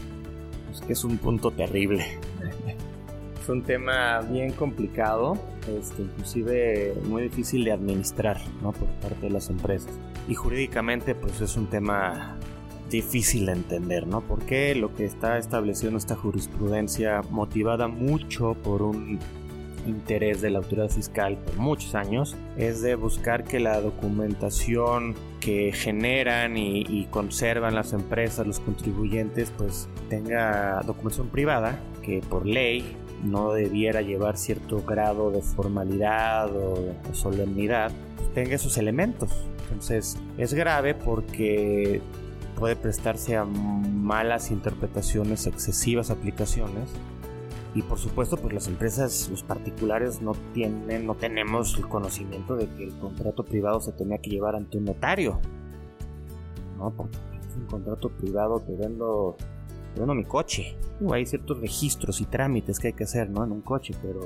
[0.72, 2.06] Es que es un punto terrible.
[3.42, 5.36] es un tema bien complicado,
[5.78, 8.72] este, inclusive muy difícil de administrar ¿no?
[8.72, 9.92] por parte de las empresas.
[10.26, 12.35] Y jurídicamente, pues es un tema
[12.90, 14.20] difícil de entender, ¿no?
[14.20, 19.18] Porque lo que está establecido en esta jurisprudencia, motivada mucho por un
[19.86, 25.72] interés de la autoridad fiscal por muchos años, es de buscar que la documentación que
[25.72, 33.52] generan y, conservan las empresas, los contribuyentes, pues tenga documentación privada que por ley no
[33.52, 37.92] debiera llevar cierto grado de formalidad o de solemnidad,
[38.34, 39.30] tenga esos elementos.
[39.62, 42.00] Entonces es grave porque
[42.56, 46.90] puede prestarse a malas interpretaciones, excesivas aplicaciones.
[47.74, 52.66] Y por supuesto, pues las empresas, los particulares no tienen, no tenemos el conocimiento de
[52.68, 55.38] que el contrato privado se tenía que llevar ante un notario.
[56.78, 59.36] No, porque es un contrato privado, te vendo,
[59.94, 60.78] vendo mi coche.
[61.12, 63.44] hay ciertos registros y trámites que hay que hacer, ¿no?
[63.44, 64.20] En un coche, pero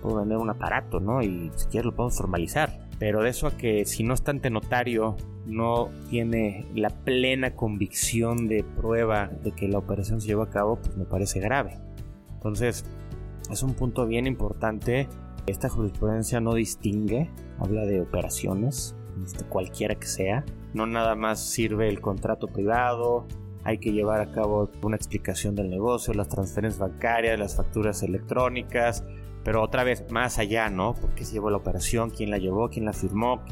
[0.00, 1.22] puedo vender un aparato, ¿no?
[1.22, 2.89] Y si quieres lo puedo formalizar.
[3.00, 8.46] Pero de eso a que si no está ante notario, no tiene la plena convicción
[8.46, 11.78] de prueba de que la operación se llevó a cabo, pues me parece grave.
[12.34, 12.84] Entonces,
[13.50, 15.08] es un punto bien importante.
[15.46, 20.44] Esta jurisprudencia no distingue, habla de operaciones, este, cualquiera que sea.
[20.74, 23.26] No nada más sirve el contrato privado,
[23.64, 29.04] hay que llevar a cabo una explicación del negocio, las transferencias bancarias, las facturas electrónicas,
[29.44, 30.94] pero otra vez, más allá, ¿no?
[30.94, 32.10] ¿Por qué se llevó la operación?
[32.10, 32.68] ¿Quién la llevó?
[32.68, 33.42] ¿Quién la firmó?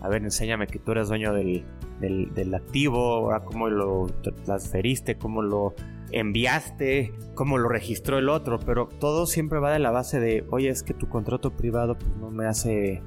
[0.00, 1.64] A ver, enséñame que tú eres dueño del,
[2.00, 4.06] del, activo, ahora cómo lo
[4.44, 5.74] transferiste, cómo lo
[6.12, 10.68] enviaste, cómo lo registró el otro, pero todo siempre va de la base de, oye,
[10.68, 13.02] es que tu contrato privado pues, no me hace,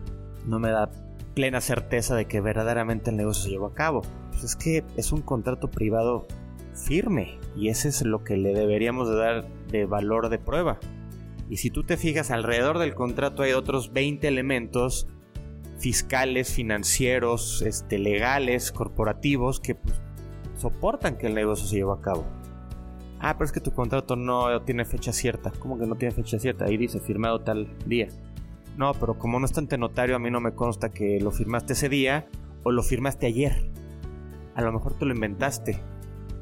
[0.46, 0.92] no me da
[1.36, 4.02] plena certeza de que verdaderamente el negocio se llevó a cabo.
[4.32, 6.28] Pues es que es un contrato privado
[6.74, 10.80] firme y ese es lo que le deberíamos de dar de valor de prueba.
[11.50, 15.08] Y si tú te fijas, alrededor del contrato hay otros 20 elementos
[15.80, 20.00] fiscales, financieros, este, legales, corporativos que pues,
[20.56, 22.26] soportan que el negocio se lleve a cabo.
[23.20, 25.52] Ah, pero es que tu contrato no tiene fecha cierta.
[25.60, 26.66] ¿Cómo que no tiene fecha cierta?
[26.66, 28.08] Ahí dice firmado tal día.
[28.78, 31.74] No, pero como no está ante notario, a mí no me consta que lo firmaste
[31.74, 32.08] ese di
[32.64, 33.70] o lo firmaste ayer.
[34.56, 35.72] A lo mejor tú lo inventaste.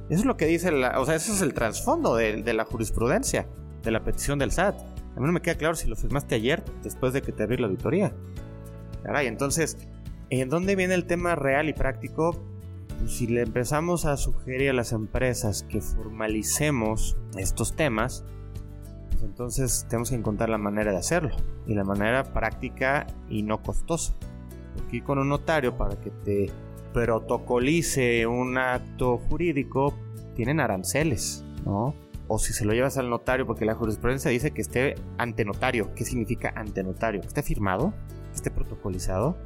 [0.09, 0.69] Eso es lo que dice.
[0.69, 3.47] O sea, eso es el trasfondo de la jurisprudencia,
[3.81, 4.96] de la petición del SAT.
[5.17, 7.57] A mí no me queda claro si lo firmaste ayer, después de que te abrí
[7.57, 8.13] la auditoría.
[9.03, 9.77] Caray, entonces,
[10.29, 12.39] ¿en dónde viene el tema real y práctico?
[13.05, 18.25] si le empezamos a sugerir a las empresas que formalicemos estos temas,
[19.11, 21.35] pues entonces tenemos que encontrar la manera de hacerlo
[21.67, 24.13] y la manera práctica y no costosa.
[24.85, 26.51] Aquí con un notario para que te
[26.93, 29.93] protocolice un acto jurídico
[30.35, 31.93] tienen aranceles, ¿no?
[32.27, 35.93] O si se lo llevas al notario, porque la jurisprudencia dice que esté ante notario.
[35.95, 37.21] ¿Qué significa ante notario?
[37.21, 37.93] ¿Que esté firmado?
[38.31, 39.37] ¿Que esté protocolizado?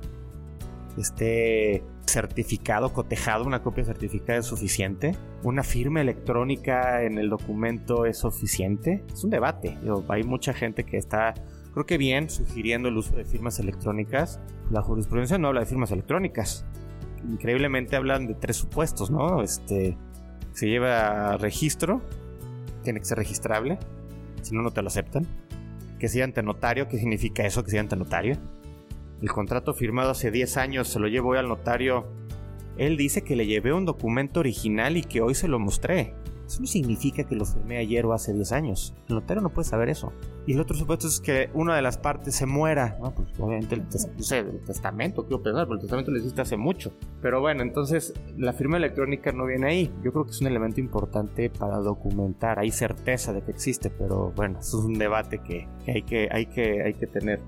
[0.96, 5.16] ¿Que esté certificado, cotejado, una copia certificada es suficiente.
[5.44, 9.04] Una firma electrónica en el documento es suficiente.
[9.12, 9.78] Es un debate.
[10.10, 11.34] hay mucha gente que está,
[11.74, 14.40] creo que bien, sugiriendo el uso de firmas electrónicas.
[14.70, 16.66] La jurisprudencia no habla de firmas electrónicas.
[17.30, 19.42] Increíblemente hablan de tres supuestos, ¿no?
[19.42, 19.98] Este,
[20.54, 22.02] se lleva registro,
[22.82, 23.80] tiene que ser registrable,
[24.42, 25.26] si no, no te lo aceptan.
[26.00, 27.64] Que sea ante notario, ¿qué significa eso?
[27.64, 28.38] Que sea ante notario
[29.22, 32.08] el contrato firmado hace 10 años se lo llevo hoy al notario.
[32.78, 36.16] Él dice que le llevé un documento original y que hoy se lo mostré.
[36.52, 38.94] Eso no significa que lo firmé ayer o hace 10 años.
[39.08, 40.12] El notario no puede saber eso.
[40.46, 42.98] Y el otro supuesto es que una de las partes se muera.
[43.02, 46.92] No, pues obviamente el, testamento, quiero pensar, porque el testamento lo hiciste hace mucho.
[47.22, 49.94] Pero bueno, entonces la firma electrónica no viene ahí.
[50.04, 52.60] Yo creo que es un elemento importante para documentar.
[52.60, 56.48] Hay certeza de que existe, pero bueno, eso es un debate que, hay, que, hay,
[56.48, 57.40] que hay que tener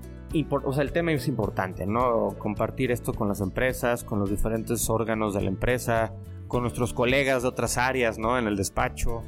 [0.50, 2.34] o sea, el tema es importante, ¿no?
[2.38, 6.12] Compartir esto con las empresas, con los diferentes órganos de la empresa,
[6.48, 8.38] con nuestros colegas de otras áreas, ¿no?
[8.38, 9.22] En el despacho,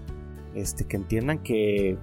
[0.55, 1.99] este, que entiendan que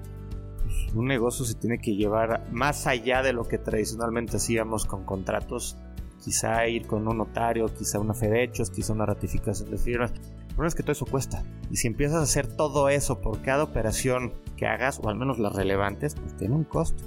[0.64, 5.06] pues, un negocio se tiene que llevar más allá de lo que tradicionalmente hacíamos con
[5.06, 5.78] contratos,
[6.24, 10.14] quizá ir con un notario, quizá una fe de hechos, quizá una ratificación de firmas.
[10.48, 11.44] Problema es que todo eso cuesta.
[11.72, 15.40] Y si empiezas a hacer todo eso por cada operación que hagas, o al menos
[15.40, 17.04] las relevantes, pues tiene un costo.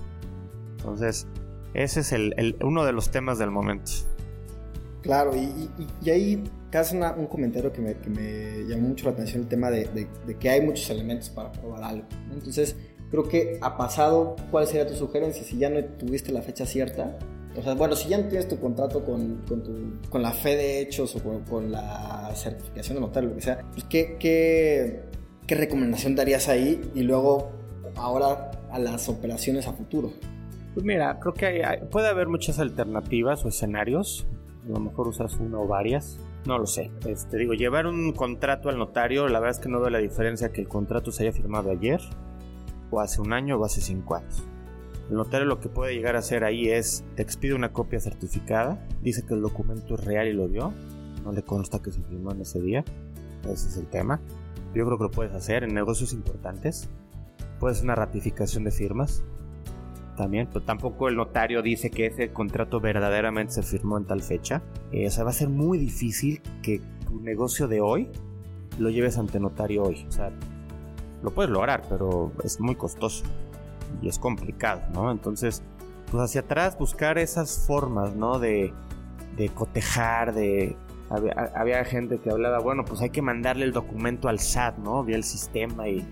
[0.79, 1.29] Entonces,
[1.73, 3.93] ese es el, uno de los temas del momento.
[5.03, 5.71] Claro, y,
[6.11, 10.61] ahí casi un comentario que me, llamó mucho la atención el tema de, que hay
[10.61, 12.07] muchos elementos para probar algo.
[12.33, 12.77] Entonces,
[13.11, 15.45] creo que ha pasado, ¿cuál sería tu sugerencia?
[15.45, 17.19] Si ya no tuviste la fecha cierta,
[17.57, 19.43] o sea, bueno, si ya no tienes tu contrato con,
[20.11, 23.85] con, la fe de hechos o con, la certificación de notario, lo que sea, pues,
[23.85, 25.03] ¿qué, qué,
[25.47, 26.83] qué recomendación darías ahí?
[26.95, 27.51] Y luego,
[27.97, 30.13] ahora a las operaciones a futuro.
[30.75, 34.27] Pues mira, creo que puede haber muchas alternativas o escenarios.
[34.67, 36.19] A lo mejor usas una o varias.
[36.47, 36.91] No lo sé.
[37.07, 40.53] Este, digo, llevar un contrato al notario, la verdad es que no veo la diferencia
[40.53, 42.01] que el contrato se haya firmado ayer,
[42.91, 44.45] o hace un año, o hace cinco años.
[45.09, 48.85] El notario lo que puede llegar a hacer ahí es, te expide una copia certificada,
[49.03, 50.73] dice que el documento es real y lo dio,
[51.25, 52.85] no le consta que se firmó en ese día,
[53.45, 54.21] ese es el tema.
[54.75, 56.89] Yo creo que lo puedes hacer en negocios importantes,
[57.61, 59.23] puedes una ratificación de firmas,
[60.17, 64.63] también, pero tampoco el notario dice que ese contrato verdaderamente se firmó en tal fecha.
[64.91, 68.11] Eh, o sea, va a ser muy difícil que tu negocio de hoy
[68.79, 70.07] lo lleves ante notario hoy.
[70.09, 70.33] O sea,
[71.23, 73.25] lo puedes lograr, pero es muy costoso
[74.03, 75.11] y es complicado, ¿no?
[75.11, 75.63] Entonces,
[76.11, 78.39] pues hacia atrás buscar esas formas, ¿no?
[78.39, 78.73] De,
[79.37, 80.77] de cotejar, de...
[81.09, 85.05] Había, había, gente que hablaba, bueno, pues hay que mandarle el documento al SAT, ¿no?
[85.05, 86.07] Vía el sistema y...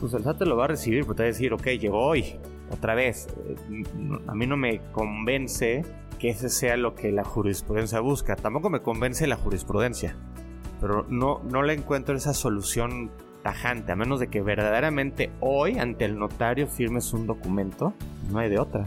[0.00, 2.04] Pues el SAT te lo va a recibir, pero te va a decir, ok, llegó
[2.04, 2.38] hoy,
[2.72, 3.84] otra vez, eh,
[4.26, 5.84] a mí no me convence
[6.18, 8.36] que ese sea lo que la jurisprudencia busca.
[8.36, 10.16] Tampoco me convence la jurisprudencia.
[10.80, 13.10] Pero no, no le encuentro esa solución
[13.42, 17.92] tajante, a menos de que verdaderamente hoy ante el notario firmes un documento.
[18.30, 18.86] No hay de otra.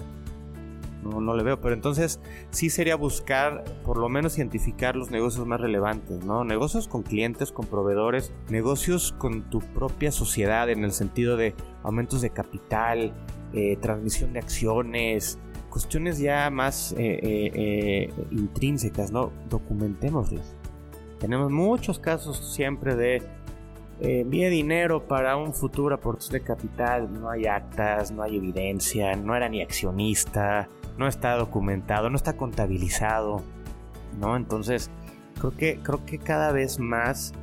[1.03, 2.19] No, no le veo, pero entonces
[2.49, 6.43] sí sería buscar, por lo menos identificar los negocios más relevantes, ¿no?
[6.43, 12.21] Negocios con clientes, con proveedores, negocios con tu propia sociedad en el sentido de aumentos
[12.21, 13.13] de capital,
[13.55, 15.39] eh, transmisión de acciones,
[15.69, 17.19] cuestiones ya más eh,
[17.55, 19.31] eh, intrínsecas, ¿no?
[19.49, 20.53] Documentémoslas.
[21.19, 23.23] Tenemos muchos casos siempre de
[24.01, 29.33] envíe dinero para un futuro aportación de capital, no hay actas, no hay evidencia, no
[29.37, 33.41] era ni accionista, no está documentado, no está contabilizado,
[34.19, 34.35] ¿no?
[34.35, 34.91] Entonces,
[35.39, 37.33] creo que, creo que cada vez más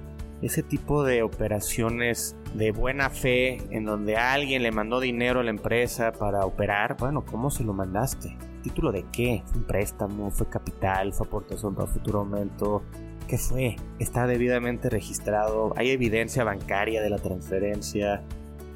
[0.42, 5.50] ese tipo de operaciones de buena fe en donde alguien le mandó dinero a la
[5.50, 8.36] empresa para operar, bueno, ¿cómo se lo mandaste?
[8.62, 9.42] ¿Título de qué?
[9.46, 10.30] ¿Fue un préstamo?
[10.30, 11.12] ¿Fue capital?
[11.12, 12.82] ¿Fue aportación para futuro aumento?
[13.28, 13.76] ¿Qué fue?
[13.98, 15.72] ¿Está debidamente registrado?
[15.76, 18.22] ¿Hay evidencia bancaria de la transferencia?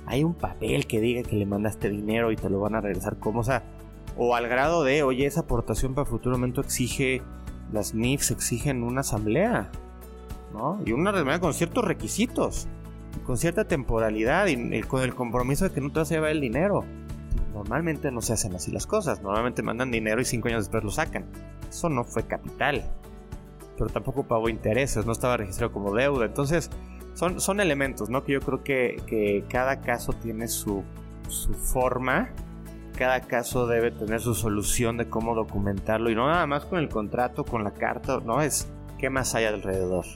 [0.06, 3.18] ¿Hay un papel que diga que le mandaste dinero y te lo van a regresar
[3.18, 3.40] como?
[3.40, 3.44] O
[4.16, 7.22] o al grado de, oye, esa aportación para futuro aumento exige,
[7.72, 9.70] las NIFs exigen una asamblea,
[10.84, 12.66] Y una asamblea con ciertos requisitos,
[13.24, 16.40] con cierta temporalidad y con el compromiso de que no te vas a llevar el
[16.40, 16.84] dinero.
[17.52, 20.90] Normalmente no se hacen así las cosas, normalmente mandan dinero y cinco años después lo
[20.90, 21.26] sacan.
[21.68, 22.84] Eso no fue capital,
[23.76, 26.26] pero tampoco pagó intereses, no estaba registrado como deuda.
[26.26, 26.70] Entonces,
[27.14, 28.24] son, son elementos, ¿no?
[28.24, 30.84] Que yo creo que, que cada caso tiene su,
[31.28, 32.30] su forma
[32.96, 36.88] cada caso debe tener su solución de cómo documentarlo y no nada más con el
[36.88, 38.68] contrato, con la carta, no es
[38.98, 40.06] qué más hay alrededor.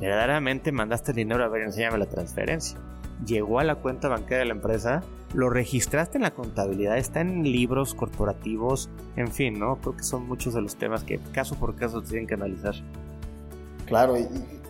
[0.00, 2.78] Verdaderamente mandaste el dinero, a ver, enséñame la transferencia.
[3.26, 5.02] Llegó a la cuenta bancaria de la empresa,
[5.34, 9.76] lo registraste en la contabilidad, está en libros corporativos, en fin, ¿no?
[9.76, 12.74] Creo que son muchos de los temas que caso por caso tienen que analizar.
[13.90, 14.26] Claro, y,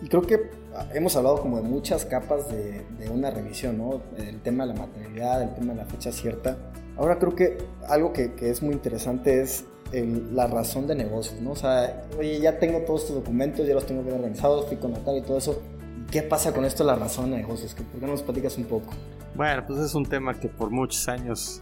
[0.09, 0.49] creo que
[0.93, 4.01] hemos hablado como de muchas capas de, una revisión, ¿no?
[4.17, 6.57] El tema de la materialidad, el tema de la fecha cierta.
[6.97, 7.57] Ahora creo que
[7.87, 11.51] algo que, es muy interesante es la razón de negocio, ¿no?
[11.51, 14.93] O sea, oye, ya tengo todos estos documentos, ya los tengo bien organizados, fui con
[14.93, 15.61] notario y todo eso.
[16.09, 17.73] ¿Qué pasa con esto, la razón de negocios?
[17.73, 18.91] ¿Por qué no nos platicas un poco?
[19.35, 21.61] Bueno, pues es un tema que por muchos años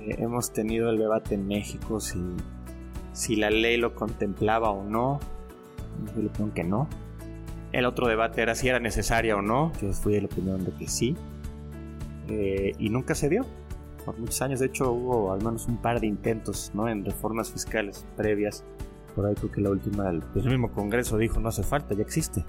[0.00, 2.18] eh, hemos tenido el debate en México si,
[3.12, 5.20] si la ley lo contemplaba o no.
[6.14, 6.88] Yo le opinión que no.
[7.72, 9.72] El otro debate era si era necesaria o no.
[9.80, 11.16] Yo fui de la opinión de que sí.
[12.28, 13.44] Eh, y nunca se dio
[14.04, 14.60] por muchos años.
[14.60, 16.88] De hecho, hubo al menos un par de intentos ¿no?
[16.88, 18.64] en reformas fiscales previas.
[19.14, 22.02] Por ahí creo que la última, el, el mismo Congreso dijo no hace falta, ya
[22.02, 22.44] existe.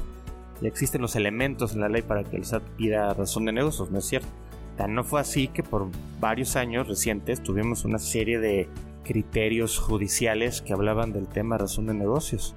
[0.61, 3.91] Ya existen los elementos en la ley para que el SAT pida razón de negocios,
[3.91, 4.29] ¿no es cierto?
[4.77, 5.87] Tan no fue así que por
[6.19, 8.67] varios años recientes tuvimos una serie de
[9.03, 12.55] criterios judiciales que hablaban del tema razón de negocios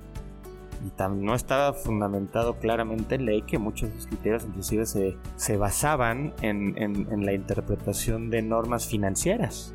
[1.11, 6.34] no estaba fundamentado claramente en ley que muchos de los criterios inclusive se, se basaban
[6.43, 9.74] en, en, la interpretación de normas financieras.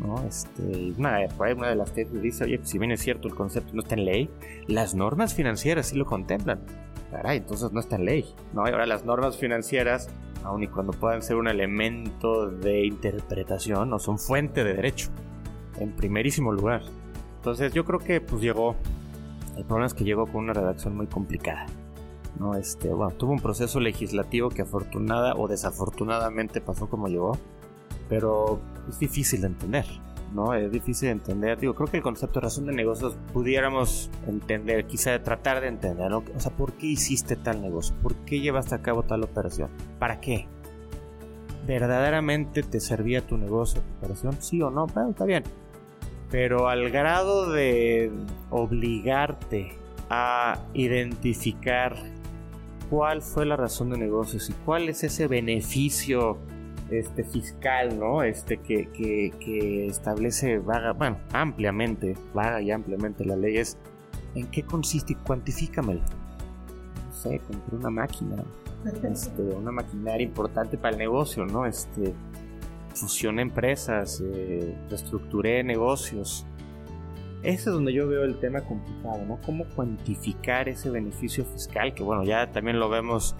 [0.00, 0.22] ¿no?
[0.24, 3.82] Este, una, una de las tesis dice, oye, si bien es cierto el concepto no
[3.82, 4.30] está en ley,
[4.66, 6.60] las normas financieras sí lo contemplan.
[7.10, 8.34] Caray, entonces no está en ley.
[8.52, 8.64] ¿no?
[8.64, 10.08] ahora las normas financieras,
[10.44, 15.10] aun y cuando puedan ser un elemento de interpretación, no son fuente de derecho,
[15.78, 16.82] en primerísimo lugar.
[17.36, 18.76] Entonces yo creo que pues llegó
[19.56, 21.66] el problema es que llegó con una redacción muy complicada.
[22.38, 22.54] ¿no?
[22.54, 27.38] Este, bueno, tuvo un proceso legislativo que afortunada o desafortunadamente pasó como llegó,
[28.08, 29.84] pero es difícil de entender.
[30.34, 30.54] ¿no?
[30.54, 31.58] Es difícil de entender.
[31.58, 36.10] Digo, creo que el concepto de razón de negocios pudiéramos entender, quizá tratar de entender,
[36.10, 36.24] ¿no?
[36.34, 37.94] O sea, ¿por qué hiciste tal negocio?
[38.02, 39.68] ¿Por qué llevaste a cabo tal operación?
[39.98, 40.48] ¿Para qué?
[41.66, 44.36] ¿Verdaderamente te servía tu negocio, tu operación?
[44.40, 44.86] ¿Sí o no?
[44.86, 45.44] Bueno, está bien
[46.32, 48.10] pero al grado de
[48.48, 49.76] obligarte
[50.08, 51.94] a identificar
[52.88, 56.38] cuál fue la razón de negocios y cuál es ese beneficio
[56.90, 58.22] este fiscal, ¿no?
[58.22, 63.76] Este que, que, establece vaga, bueno, ampliamente, vaga y ampliamente la ley es
[64.34, 66.00] en qué consiste y cuantifícamelo.
[66.00, 68.36] No sé, compré una máquina,
[69.10, 71.66] este, una maquinaria importante para el negocio, ¿no?
[71.66, 72.14] Este,
[72.92, 76.46] fusioné empresas, eh, reestructuré negocios.
[77.42, 79.40] Ese es donde yo veo el tema complicado, ¿no?
[79.44, 81.92] ¿Cómo cuantificar ese beneficio fiscal?
[81.92, 83.34] Que bueno, ya también lo vemos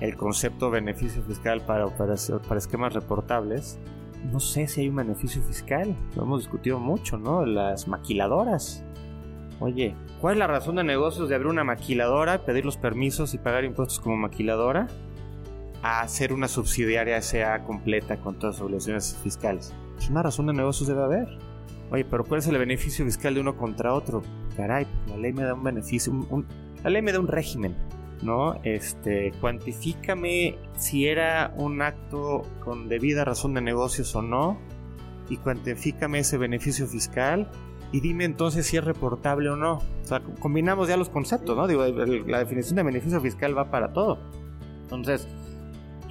[0.00, 2.14] el concepto beneficio fiscal para, para,
[2.48, 3.78] para esquemas reportables.
[4.32, 7.44] No sé si hay un beneficio fiscal, lo hemos discutido mucho, ¿no?
[7.44, 8.84] Las maquiladoras.
[9.60, 13.38] Oye, ¿cuál es la razón de negocios de abrir una maquiladora, pedir los permisos y
[13.38, 14.86] pagar impuestos como maquiladora?
[15.82, 19.74] A hacer una subsidiaria sea completa con todas las obligaciones fiscales.
[19.94, 21.28] Pues una razón de negocios debe haber.
[21.90, 24.22] Oye, pero ¿cuál es el beneficio fiscal de uno contra otro?
[24.56, 26.12] Caray, la ley me da un beneficio,
[26.82, 27.76] la ley me da un régimen,
[28.22, 28.58] ¿no?
[28.64, 34.58] Este, cuantifícame si era un acto con debida razón de negocios o no,
[35.28, 37.48] y cuantifícame ese beneficio fiscal,
[37.92, 39.74] y dime entonces si es reportable o no.
[39.74, 41.68] O sea, combinamos ya los conceptos, ¿no?
[41.68, 44.18] Digo, la definición de beneficio fiscal va para todo.
[44.82, 45.28] Entonces,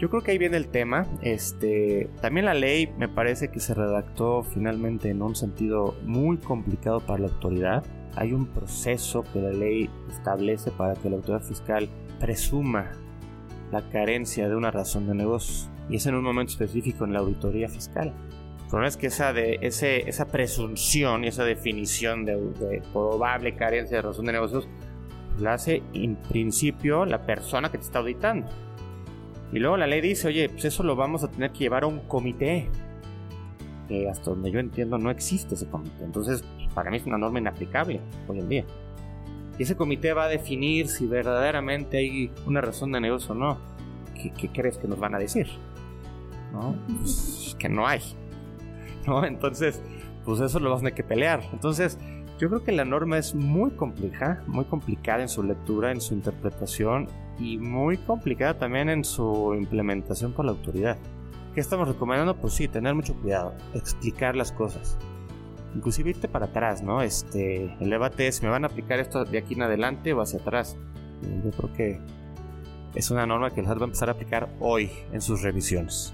[0.05, 1.07] yo creo que ahí viene el tema.
[1.23, 6.99] Este, también la ley me parece que se redactó finalmente en un sentido muy complicado
[6.99, 7.83] para la autoridad.
[8.15, 11.89] Hay un proceso que la ley establece para que la autoridad fiscal
[12.19, 12.91] presuma
[13.71, 15.71] la carencia de una razón de negocio.
[15.89, 18.13] Y es en un momento específico en la auditoría fiscal.
[18.61, 23.55] El problema es que esa, de, ese, esa presunción y esa definición de, de probable
[23.55, 24.69] carencia de razón de negocios
[25.39, 28.47] la hace en principio la persona que te está auditando.
[29.55, 31.87] Y luego la ley dice, oye, pues eso lo vamos a tener que llevar a
[31.87, 32.69] un comité.
[33.87, 36.03] Que hasta donde yo entiendo no existe ese comité.
[36.03, 36.43] Entonces,
[36.73, 38.65] para mí es una norma inaplicable hoy en día.
[39.57, 43.57] Y ese comité va a definir si verdaderamente hay una razón de negocio o no.
[44.13, 45.47] ¿Qué, crees que nos van a decir?
[46.51, 46.75] ¿No?
[46.99, 48.01] Pues, que no hay.
[49.07, 49.23] ¿No?
[49.23, 49.81] Entonces,
[50.25, 51.41] pues eso lo vas a tener que pelear.
[51.53, 51.97] Entonces,
[52.39, 56.13] yo creo que la norma es muy compleja, muy complicada en su lectura, en su
[56.13, 57.07] interpretación
[57.39, 60.97] y muy complicada también en su implementación por la autoridad.
[61.53, 62.35] ¿Qué estamos recomendando?
[62.35, 64.97] Pues sí, tener mucho cuidado, explicar las cosas.
[65.73, 67.01] Inclusive irte para atrás, ¿no?
[67.01, 70.39] Este, el debate es, ¿me van a aplicar esto de aquí en adelante o hacia
[70.39, 70.77] atrás?
[71.43, 72.01] Yo creo que
[72.93, 76.13] es una norma que el SAT va a empezar a aplicar hoy en sus revisiones.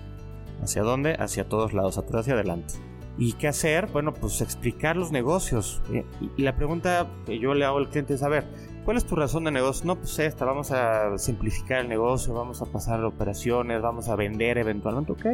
[0.61, 1.13] ¿Hacia dónde?
[1.13, 2.75] Hacia todos lados, atrás y adelante.
[3.17, 3.87] ¿Y qué hacer?
[3.87, 5.81] Bueno, pues explicar los negocios.
[5.91, 6.05] Eh,
[6.37, 8.45] y la pregunta que yo le hago al cliente es, a ver,
[8.85, 9.85] ¿cuál es tu razón de negocio?
[9.85, 14.57] No, pues esta, vamos a simplificar el negocio, vamos a pasar operaciones, vamos a vender
[14.57, 15.11] eventualmente.
[15.11, 15.25] Ok,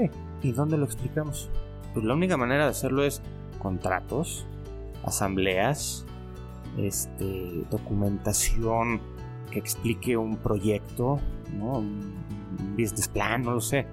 [0.44, 1.50] ¿y dónde lo explicamos?
[1.94, 3.22] Pues la única manera de hacerlo es
[3.60, 4.46] contratos,
[5.04, 6.06] asambleas,
[6.78, 9.02] este, documentación
[9.52, 11.20] que explique un proyecto,
[11.54, 11.80] ¿no?
[11.80, 12.14] un
[12.78, 13.88] business plan, no lo sé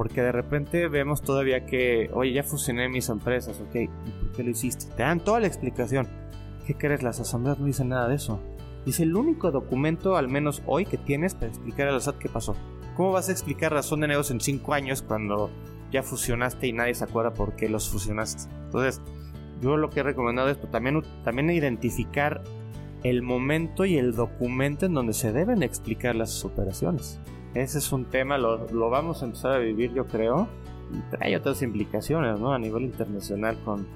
[0.00, 4.42] porque de repente vemos todavía que, oye, ya fusioné mis empresas, ok, ¿y por qué
[4.42, 4.86] lo hiciste?
[4.96, 6.08] Te dan toda la explicación.
[6.66, 7.02] ¿Qué crees?
[7.02, 8.40] Las asambleas no dicen nada de eso.
[8.84, 12.28] Dice el único documento, al menos hoy, que tienes para explicar a la SAT qué
[12.28, 12.56] pasó.
[12.96, 15.50] ¿Cómo vas a explicar razón de negocio en cinco años cuando
[15.90, 18.50] ya fusionaste y nadie se acuerda por qué los fusionaste?
[18.64, 19.00] Entonces,
[19.60, 22.42] yo lo que he recomendado es pues, también, también identificar
[23.02, 27.20] el momento y el documento en donde se deben explicar las operaciones.
[27.54, 30.48] Ese es un tema, lo, vamos a empezar a vivir yo creo.
[30.92, 32.52] Y trae otras implicaciones, ¿no?
[32.52, 33.86] A nivel internacional con,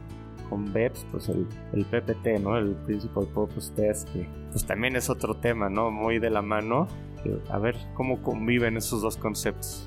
[0.49, 2.57] con BEPS, pues el, el PPT, ¿no?
[2.57, 5.91] El Principal Purpose Test, que pues también es otro tema, ¿no?
[5.91, 6.89] Muy de la mano.
[7.51, 9.87] a ver cómo conviven esos dos conceptos.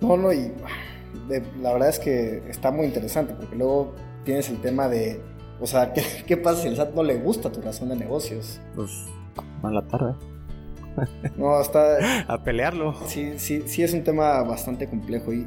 [0.00, 0.52] No, no, y
[1.60, 5.20] la verdad es que está muy interesante, porque luego tienes el tema de,
[5.60, 8.60] o sea, ¿qué, qué pasa si el SAT no le gusta tu razón de negocios?
[8.74, 8.90] Pues,
[9.62, 10.14] mala tarde.
[11.36, 12.24] No, está...
[12.28, 12.94] A pelearlo.
[13.06, 15.46] Sí, sí, sí es un tema bastante complejo y...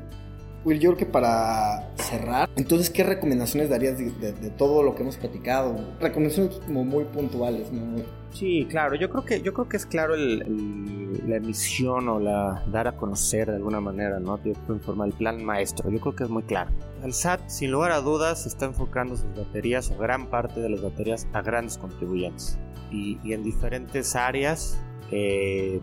[0.65, 5.17] Will, yo creo que para cerrar, entonces, ¿qué recomendaciones darías de, todo lo que hemos
[5.17, 5.75] platicado?
[5.99, 8.03] Recomendaciones como muy puntuales, ¿no?
[8.31, 12.87] Sí, claro, yo creo que, yo creo que es claro la emisión o la dar
[12.87, 14.39] a conocer de alguna manera, ¿no?
[14.67, 16.71] Informar el plan maestro, yo creo que es muy claro.
[17.03, 20.81] El SAT, sin lugar a dudas, está enfocando sus baterías o gran parte de las
[20.81, 22.57] baterías a grandes contribuyentes
[22.91, 24.79] y, y en diferentes áreas
[25.11, 25.79] eh,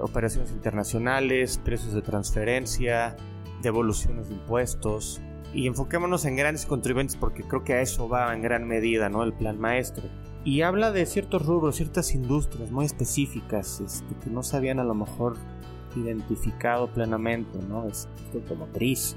[0.00, 3.16] operaciones internacionales, precios de transferencia,
[3.62, 5.20] devoluciones de impuestos.
[5.54, 9.22] Y enfoquémonos en grandes contribuyentes porque creo que a eso va en gran medida ¿no?
[9.22, 10.04] el plan maestro.
[10.44, 14.84] Y habla de ciertos rubros, ciertas industrias muy específicas este, que no se habían a
[14.84, 15.36] lo mejor
[15.96, 17.86] identificado plenamente, ¿no?
[17.86, 19.16] Es automotriz.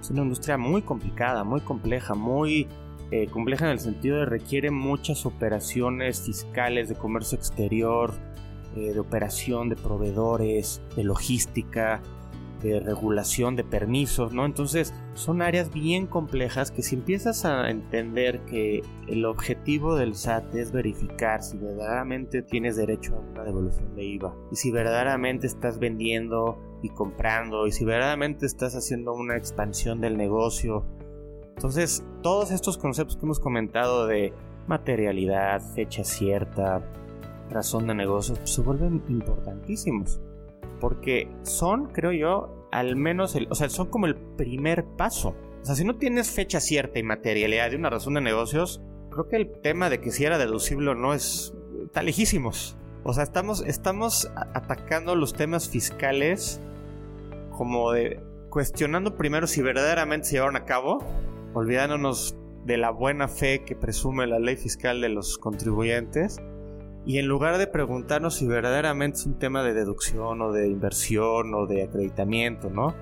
[0.00, 2.68] Es una industria muy complicada, muy compleja, muy
[3.10, 8.12] eh, compleja en el sentido de requiere muchas operaciones fiscales de comercio exterior,
[8.74, 12.02] eh, de operación de proveedores, de logística,
[12.62, 14.44] de regulación de permisos, ¿no?
[14.44, 20.54] Entonces son áreas bien complejas que si empiezas a entender que el objetivo del SAT
[20.54, 25.78] es verificar si verdaderamente tienes derecho a una devolución de IVA y si verdaderamente estás
[25.78, 30.84] vendiendo y comprando y si verdaderamente estás haciendo una expansión del negocio.
[31.54, 34.32] Entonces todos estos conceptos que hemos comentado de
[34.66, 36.82] materialidad, fecha cierta,
[37.50, 40.20] razón de negocio pues, se vuelven importantísimos.
[40.80, 45.34] Porque son, creo yo, al menos, el, o sea, son como el primer paso.
[45.62, 49.28] O sea, si no tienes fecha cierta y materialidad de una razón de negocios, creo
[49.28, 51.54] que el tema de que si era deducible o no es...
[51.84, 52.76] está lejísimos.
[53.04, 56.60] O sea, estamos, estamos atacando los temas fiscales
[57.50, 58.20] como de
[58.50, 61.04] cuestionando primero si verdaderamente se llevaron a cabo,
[61.54, 66.40] olvidándonos de la buena fe que presume la ley fiscal de los contribuyentes
[67.06, 71.54] y en lugar de preguntarnos si verdaderamente es un tema de deducción o de inversión
[71.54, 72.94] o de acreditamiento, ¿no?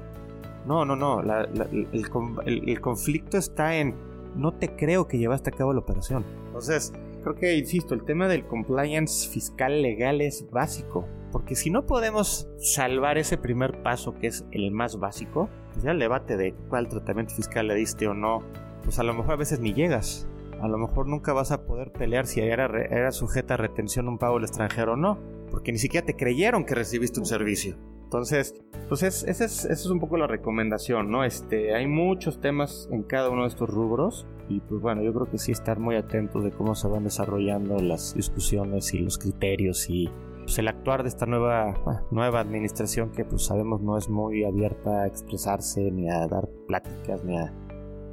[0.67, 1.23] No, no, no.
[1.23, 3.95] el, conflicto está en
[4.37, 6.25] no te creo que llevaste a cabo la operación.
[6.47, 6.93] Entonces,
[7.23, 11.09] creo que, insisto, el tema del compliance fiscal legal es básico.
[11.33, 15.93] Porque si no podemos salvar ese primer paso, que es el más básico, pues ya
[15.93, 18.43] el debate de cuál tratamiento fiscal le diste o no,
[18.85, 20.29] pues a lo mejor a veces ni llegas
[20.65, 24.19] a lo mejor nunca vas a poder pelear si era, era sujeta a retención un
[24.19, 25.19] pago al extranjero o no,
[25.51, 27.77] porque ni siquiera te creyeron que recibiste un servicio.
[28.05, 28.55] Entonces,
[28.89, 31.25] pues es, esa es, es, un poco la recomendación, ¿no?
[31.25, 35.31] Este, hay muchos temas en cada uno de estos rubros y pues bueno, yo creo
[35.31, 39.91] que sí estar muy atentos de cómo se van desarrollando las discusiones y los criterios
[39.91, 40.11] y
[40.45, 41.75] pues, el actuar de esta nueva,
[42.11, 47.25] nueva administración que pues sabemos no es muy abierta a expresarse ni a dar pláticas
[47.25, 47.53] ni a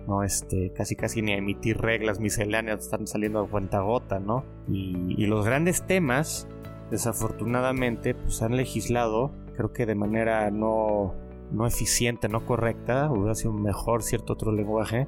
[0.07, 5.25] no este casi casi ni emitir reglas misceláneas están saliendo a cuenta gota no y,
[5.25, 6.47] los grandes temas
[6.89, 11.13] desafortunadamente pues han legislado creo que de manera no,
[11.51, 15.07] no eficiente, no correcta, hubiera sido mejor cierto otro lenguaje,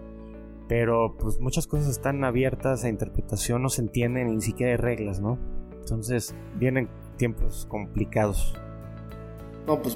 [0.67, 5.19] pero pues muchas cosas están abiertas a interpretación, no se entienden ni siquiera hay reglas,
[5.19, 5.37] ¿no?
[5.79, 8.55] Entonces vienen tiempos complicados.
[9.67, 9.95] No, pues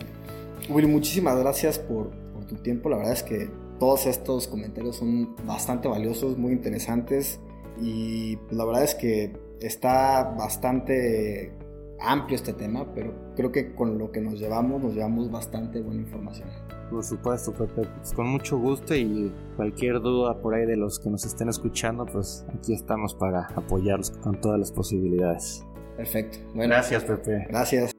[0.69, 2.09] Willy, muchísimas gracias por
[2.47, 7.39] tu tiempo, la verdad es que todos estos comentarios son bastante valiosos, muy interesantes
[7.81, 11.53] y la verdad es que está bastante
[11.99, 16.01] amplio este tema, pero creo que con lo que nos llevamos, nos llevamos bastante buena
[16.01, 16.49] información.
[16.89, 21.09] Por supuesto, Pepe, pues con mucho gusto y cualquier duda por ahí de los que
[21.09, 25.65] nos estén escuchando, pues aquí estamos para apoyarlos con todas las posibilidades.
[25.97, 26.37] Perfecto.
[26.53, 27.45] Bueno, Gracias, Pepe.
[27.49, 27.91] Gracias.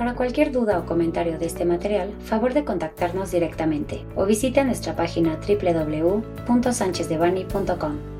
[0.00, 4.96] Para cualquier duda o comentario de este material, favor de contactarnos directamente o visita nuestra
[4.96, 8.19] página www.sanchezdevani.com.